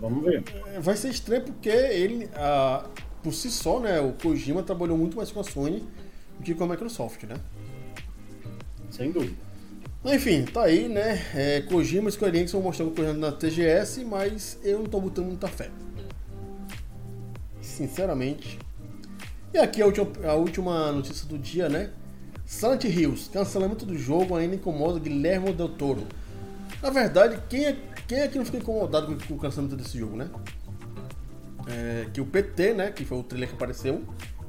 [0.00, 0.42] Vamos ver.
[0.66, 2.88] É, vai ser estranho porque ele, ah,
[3.22, 5.84] por si só, né, o Kojima trabalhou muito mais com a Sony
[6.38, 7.36] do que com a Microsoft, né?
[8.90, 9.51] Sem dúvida.
[10.04, 11.20] Enfim, tá aí, né?
[11.32, 15.00] É, Kojima e Square Enix vão mostrar alguma coisa na TGS, mas eu não tô
[15.00, 15.70] botando muita fé.
[17.60, 18.58] Sinceramente.
[19.54, 21.90] E aqui a última, a última notícia do dia, né?
[22.44, 26.06] Silent Hills, cancelamento do jogo ainda incomoda Guilherme Del Toro.
[26.82, 27.76] Na verdade, quem é,
[28.08, 30.28] quem é que não ficou incomodado com, com o cancelamento desse jogo, né?
[31.68, 32.90] É, que o PT, né?
[32.90, 34.02] Que foi o trailer que apareceu.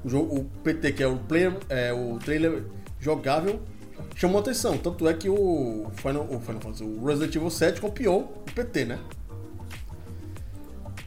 [0.03, 2.63] O, jogo, o PT, que é o, player, é, o trailer
[2.99, 3.61] jogável,
[4.15, 4.77] chamou atenção.
[4.77, 8.85] Tanto é que o Final, o, Final Fantasy, o Resident Evil 7 copiou o PT,
[8.85, 8.99] né?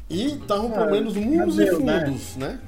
[0.08, 2.04] E estavam ah, menos mundos e né?
[2.04, 2.48] fundos, né?
[2.48, 2.60] né?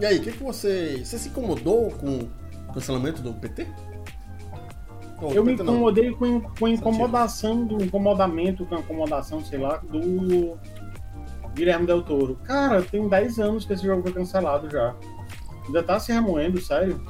[0.00, 1.02] E aí, o que, que você.
[1.04, 2.28] Você se incomodou com
[2.68, 3.66] o cancelamento do PT?
[5.34, 10.58] eu me incomodei com, com incomodação do incomodamento, com a incomodação, sei lá, do
[11.54, 12.36] Guilherme Del Toro.
[12.42, 14.96] Cara, tem 10 anos que esse jogo foi cancelado já.
[15.66, 17.00] Ainda tá se remoendo, sério.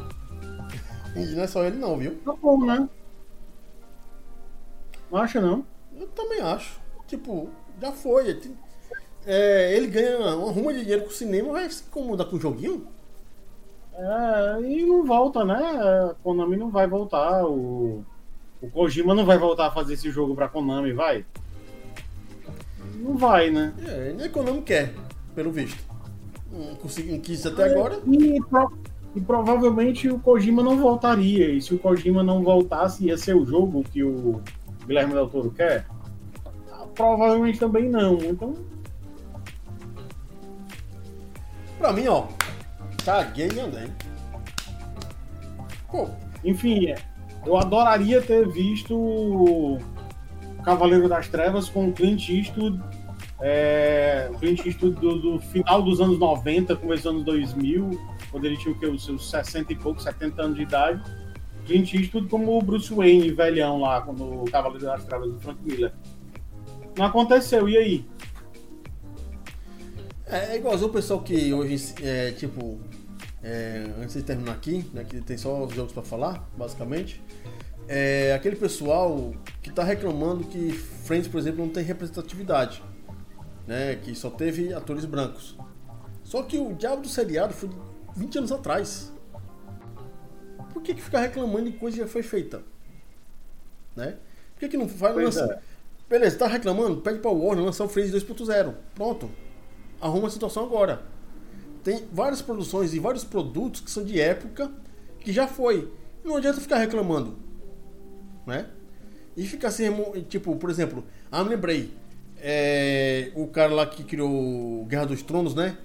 [1.15, 2.19] E não é só ele não, viu?
[2.25, 2.89] Tá bom, né?
[5.11, 5.65] Não acha não?
[5.95, 6.81] Eu também acho.
[7.07, 7.51] Tipo,
[7.81, 8.41] já foi.
[9.27, 12.41] É, ele ganha uma ruma de dinheiro com o cinema, vai se incomodar com o
[12.41, 12.87] joguinho?
[13.95, 16.15] É, e não volta, né?
[16.23, 17.45] Konami não vai voltar.
[17.45, 18.05] O,
[18.61, 21.25] o Kojima não vai voltar a fazer esse jogo pra Konami, vai?
[22.97, 23.75] Não vai, né?
[23.87, 24.95] É, nem a Konami quer,
[25.35, 25.83] pelo visto.
[26.51, 28.01] Não consegui, quis até agora.
[28.07, 28.41] E, e,
[29.21, 31.51] provavelmente o Kojima não voltaria.
[31.51, 34.41] E se o Kojima não voltasse, ia ser o jogo que o
[34.87, 35.87] Guilherme Del Toro quer?
[36.95, 38.19] Provavelmente também não.
[38.19, 38.55] Então.
[41.79, 42.27] Pra mim, ó,
[43.05, 43.89] Caguei e andei.
[45.91, 46.09] Pô.
[46.45, 46.97] Enfim, é,
[47.45, 49.79] eu adoraria ter visto
[50.65, 52.81] Cavaleiro das Trevas com o Clint Eastwood,
[53.41, 57.91] é, Clint Eastwood do, do, final dos anos 90, começo dos anos 2000,
[58.33, 61.03] quando ele tinha o que, os seus 60 e poucos, 70 anos de idade.
[61.67, 65.61] Clint Eastwood como o Bruce Wayne, velhão lá, quando o Cavaleiro das Trevas do Frank
[65.63, 65.93] Miller.
[66.99, 68.07] Não aconteceu, e aí?
[70.27, 72.81] É, é igualzinho o pessoal que hoje, é, tipo,
[73.43, 77.23] é, antes de terminar aqui, né, que tem só os jogos para falar, basicamente,
[77.87, 82.83] é aquele pessoal que está reclamando que Friends, por exemplo, não tem representatividade,
[83.67, 85.57] né, que só teve atores brancos.
[86.25, 87.69] Só que o diabo do seriado foi
[88.17, 89.13] 20 anos atrás.
[90.73, 92.63] Por que, que ficar reclamando de coisa que já foi feita?
[93.95, 94.17] Né?
[94.55, 95.51] Por que, que não vai lançar?
[95.51, 95.59] É.
[96.09, 97.01] Beleza, tá reclamando?
[97.01, 98.75] Pede pra Warner lançar o Friends 2.0.
[98.95, 99.31] Pronto.
[100.01, 101.13] Arruma a situação agora
[101.83, 104.71] tem várias produções e vários produtos que são de época
[105.21, 105.93] que já foi.
[106.25, 107.37] Não adianta ficar reclamando,
[108.47, 108.67] né?
[109.37, 109.91] E ficar assim,
[110.29, 111.93] tipo, por exemplo, ah, me lembrei,
[112.39, 115.77] é, o cara lá que criou Guerra dos Tronos, né?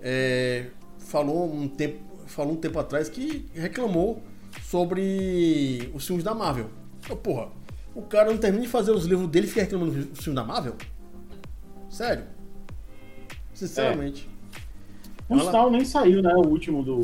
[0.00, 0.66] É,
[1.02, 4.22] falou um tempo, falou um tempo atrás que reclamou
[4.62, 6.68] sobre os filmes da Marvel.
[7.10, 7.48] Oh, porra,
[7.94, 10.44] o cara não termina de fazer os livros dele e fica reclamando dos filmes da
[10.44, 10.74] Marvel?
[11.90, 12.24] Sério?
[13.52, 14.28] Sinceramente.
[15.28, 15.34] É.
[15.34, 15.44] O Ela...
[15.44, 16.34] Stal nem saiu, né?
[16.34, 17.00] O último do.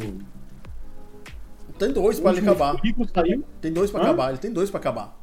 [1.78, 2.76] Tem dois pra ele acabar.
[3.14, 3.44] Saiu?
[3.61, 4.05] Tem dois pra Hã?
[4.05, 5.16] acabar, ele tem dois pra acabar.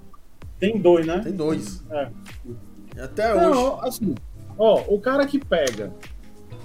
[0.60, 1.20] Tem dois, né?
[1.20, 1.84] Tem dois.
[1.90, 2.10] É.
[3.02, 3.88] Até Não, hoje.
[3.88, 4.16] Assim,
[4.58, 5.92] ó, o cara que pega,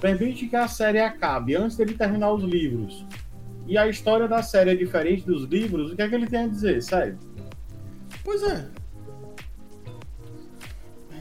[0.01, 3.05] permite que a série acabe antes dele terminar os livros.
[3.67, 6.45] E a história da série é diferente dos livros, o que é que ele tem
[6.45, 7.19] a dizer, sério?
[8.25, 8.67] Pois é.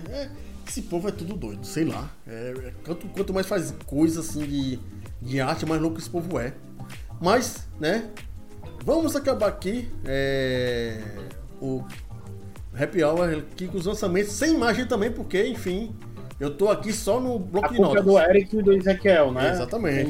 [0.10, 0.30] é
[0.68, 2.10] esse povo é tudo doido, sei lá.
[2.28, 4.80] É, é quanto, quanto mais faz coisa assim de
[5.22, 6.54] de arte mais louco esse povo é.
[7.20, 8.10] Mas, né?
[8.84, 11.02] Vamos acabar aqui é,
[11.62, 11.84] o
[12.74, 15.94] Happy Hour aqui com os lançamentos sem imagem também, porque, enfim,
[16.40, 18.06] eu tô aqui só no bloco a de notas.
[18.06, 19.52] do Eric e do Ezequiel, né?
[19.52, 20.10] exatamente.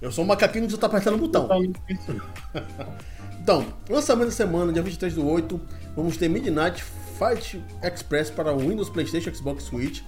[0.00, 1.48] Eu sou um macaquinho que já tá apertando o botão.
[3.42, 5.60] então, lançamento da semana, dia 23 do 8,
[5.96, 10.02] vamos ter Midnight Fight Express para Windows, Playstation, Xbox Switch.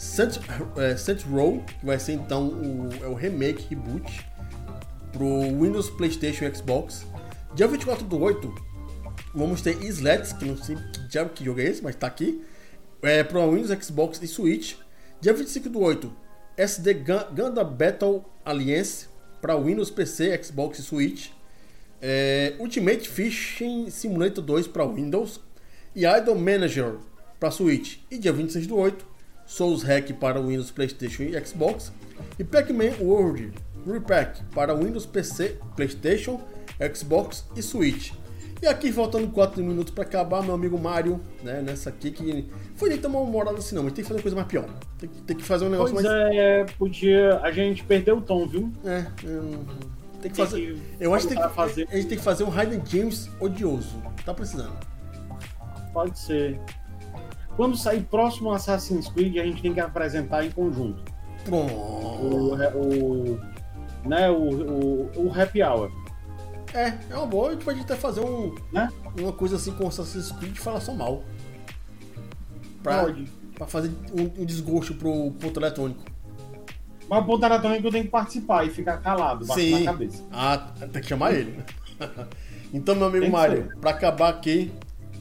[0.00, 0.40] Saints,
[0.76, 4.26] é, Saints Row, que vai ser então o, é o remake, reboot,
[5.12, 7.06] pro Windows, Playstation e Xbox.
[7.54, 8.54] Dia 24 do 8,
[9.34, 12.42] vamos ter Sleds, que não sei que diabo que jogo é esse, mas tá aqui,
[13.02, 14.76] é, pro Windows, Xbox e Switch.
[15.20, 16.12] Dia 25 do 8,
[16.56, 19.06] SD Gundam Battle Alliance
[19.40, 21.30] para Windows, PC, Xbox e Switch.
[22.02, 25.40] É, Ultimate Fishing Simulator 2 para Windows
[25.94, 26.96] e Idol Manager
[27.38, 27.98] para Switch.
[28.10, 29.04] E dia 26 do 8,
[29.46, 31.92] Souls Hack para Windows, PlayStation e Xbox,
[32.38, 33.52] e Pac-Man World
[33.86, 36.40] Repack para Windows, PC, PlayStation,
[36.94, 38.12] Xbox e Switch.
[38.62, 42.90] E aqui faltando 4 minutos para acabar, meu amigo Mario, né, nessa aqui que foi
[42.90, 44.68] nem tomar uma morada assim não, mas tem que fazer uma coisa mais pior.
[44.98, 46.36] Tem que, tem que fazer um negócio pois mais...
[46.36, 48.70] é, podia, a gente perdeu o tom, viu?
[48.84, 49.06] É, é
[50.20, 51.88] tem que tem fazer, que eu acho que tem que, fazer...
[51.90, 54.76] a gente tem que fazer um Raiden James odioso, tá precisando.
[55.94, 56.60] Pode ser.
[57.56, 61.02] Quando sair próximo Assassin's Creed, a gente tem que apresentar em conjunto.
[61.50, 62.56] O, o,
[64.06, 65.90] né, o, o, o happy hour.
[66.74, 68.88] É, é uma boa, a gente pode até fazer um, Né?
[69.18, 71.24] uma coisa assim com Assassin's Creed e falar só mal.
[72.82, 73.24] Pra, Pode.
[73.54, 76.02] pra fazer um, um desgosto pro ponto eletrônico.
[77.08, 80.24] Mas o ponto eletrônico eu tenho que participar e ficar calado, baixo na cabeça.
[80.32, 80.58] Ah,
[80.92, 81.62] tem que chamar ele.
[82.72, 83.76] então, meu amigo Tem Mário, ser.
[83.78, 84.72] pra acabar aqui,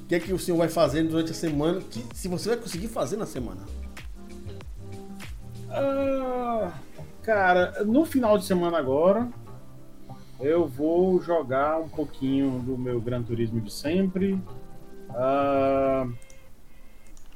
[0.04, 1.82] o que é que o senhor vai fazer durante a semana?
[1.82, 3.62] Que, se você vai conseguir fazer na semana.
[5.70, 6.72] Ah,
[7.24, 9.28] cara, no final de semana agora,
[10.40, 14.40] eu vou jogar um pouquinho do meu Gran Turismo de sempre.
[15.10, 16.08] Ah,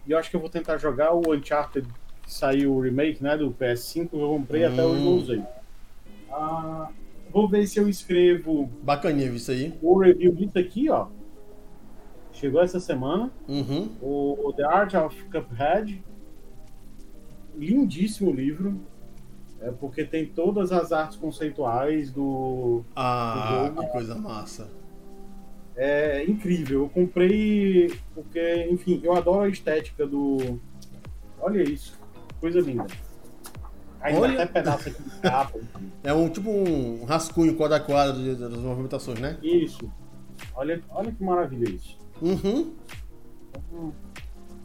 [0.07, 1.87] e eu acho que eu vou tentar jogar o Uncharted
[2.23, 5.17] que saiu o remake, né, do PS5 que eu comprei até hoje não Hum.
[5.17, 5.43] usei.
[6.31, 6.89] Ah,
[7.31, 9.73] vou ver se eu escrevo Bacaninha isso aí.
[9.81, 11.07] o review disso aqui, ó.
[12.31, 13.31] Chegou essa semana.
[13.47, 13.89] Uhum.
[14.01, 16.01] O, o The Art of Cuphead.
[17.55, 18.79] Lindíssimo livro.
[19.63, 22.83] É porque tem todas as artes conceituais do.
[22.95, 24.69] Ah, Do que coisa massa.
[25.75, 26.81] É incrível.
[26.81, 30.59] Eu comprei porque, enfim, eu adoro a estética do.
[31.39, 31.97] Olha isso.
[32.41, 32.85] Coisa linda.
[34.01, 34.33] Ainda Olha.
[34.33, 35.57] até pedaço aqui de capa.
[36.03, 39.37] É um tipo um rascunho quadro a quadro de- das movimentações, né?
[39.41, 39.89] Isso.
[40.53, 41.97] Olha, olha que maravilha isso.
[42.21, 42.73] Uhum.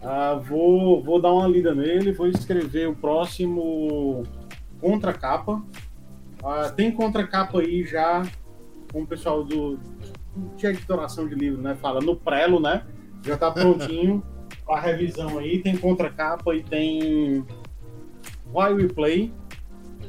[0.03, 4.25] Ah, vou, vou dar uma lida nele, vou escrever o próximo
[4.81, 5.63] contracapa.
[6.43, 8.23] Ah, tem contracapa aí já
[8.93, 9.79] com o pessoal do
[10.57, 11.75] de editoração de livro, né?
[11.75, 12.85] Fala no prelo, né?
[13.23, 14.23] Já tá prontinho
[14.69, 15.59] a revisão aí.
[15.59, 17.45] Tem contracapa e tem
[18.53, 19.33] Why We Play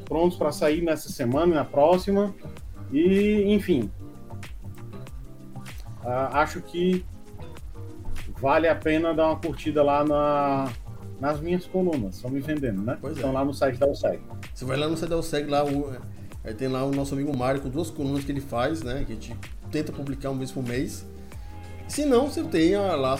[0.04, 2.34] prontos para sair nessa semana e na próxima.
[2.92, 3.88] E, enfim,
[6.04, 7.04] ah, acho que
[8.40, 10.72] vale a pena dar uma curtida lá na,
[11.20, 12.16] nas minhas colunas.
[12.16, 12.96] Estão me vendendo, né?
[13.00, 13.16] Pois é.
[13.16, 14.20] Estão lá no site da USEG.
[14.54, 15.92] Você vai lá no CDL Segue lá, o,
[16.42, 19.04] aí tem lá o nosso amigo Mário com duas colunas que ele faz, né?
[19.06, 19.36] Que a gente
[19.70, 21.04] tenta publicar uma vez por mês.
[21.86, 23.18] Se não, você tem lá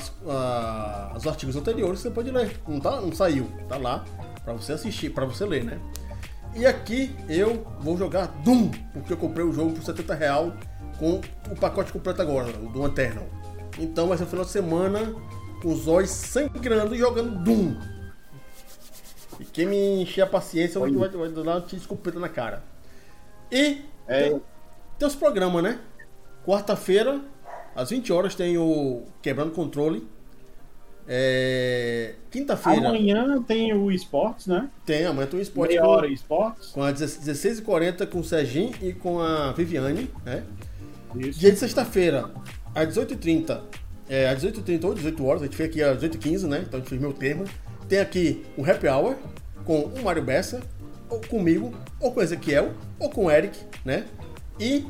[1.17, 2.57] os artigos anteriores que você pode ler.
[2.67, 4.05] Não, tá, não saiu, tá lá
[4.45, 5.81] pra você assistir, pra você ler, né?
[6.55, 10.53] E aqui eu vou jogar Doom, porque eu comprei o jogo por 70 real
[10.99, 11.21] com
[11.51, 13.27] o pacote completo agora, o Doom Eternal.
[13.79, 15.15] Então vai ser um final de semana
[15.61, 17.77] com os olhos sangrando e jogando Doom.
[19.39, 22.29] E quem me encher a paciência vai, vai, vai dar uma tiro de escopeta na
[22.29, 22.63] cara.
[23.51, 24.37] E É,
[24.99, 25.79] tem os programas, né?
[26.45, 27.21] Quarta-feira,
[27.75, 30.07] às 20 horas, tem o Quebrando Controle.
[31.09, 32.15] É...
[32.31, 34.69] Quinta-feira amanhã tem o esportes, né?
[34.87, 36.69] tem, amanhã tem o esporte Meia com, hora esportes.
[36.69, 40.45] com a 16h40 com o Serginho e com a Viviane, né?
[41.17, 41.41] Isso.
[41.41, 42.31] Dia de sexta-feira,
[42.75, 43.61] às 18h30,
[44.11, 46.65] é, às 18h30 ou 18 horas, a gente fez aqui às 18h15, né?
[46.67, 47.45] Então a gente fez meu termo.
[47.89, 49.15] Tem aqui o Happy Hour
[49.65, 50.61] com o Mário Bessa,
[51.09, 54.07] ou comigo, ou com o Ezequiel, ou com o Eric, né?
[54.59, 54.85] E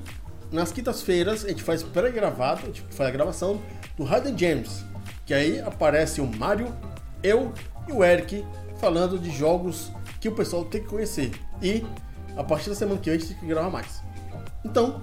[0.51, 3.61] nas quintas-feiras a gente faz pré-gravado, a gente faz a gravação
[3.95, 4.85] do Hidden Gems,
[5.27, 6.75] que aí aparece o Mário,
[7.23, 7.53] eu
[7.87, 8.43] e o Eric
[8.79, 11.31] falando de jogos que o pessoal tem que conhecer.
[11.61, 11.85] E
[12.39, 14.03] a partir da semana que vem a gente tem que gravar mais.
[14.64, 15.03] Então,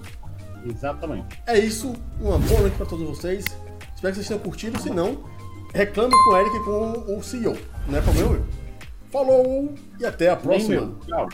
[0.66, 1.40] Exatamente.
[1.46, 1.92] é isso.
[2.20, 3.44] Uma boa noite para todos vocês.
[3.98, 4.80] Espero que vocês tenham curtido.
[4.80, 5.24] Se não,
[5.74, 7.58] reclame com o Eric e com o CEO.
[7.88, 8.44] Não é problema meu.
[9.10, 10.94] Falou e até a próxima.
[11.04, 11.28] Tchau.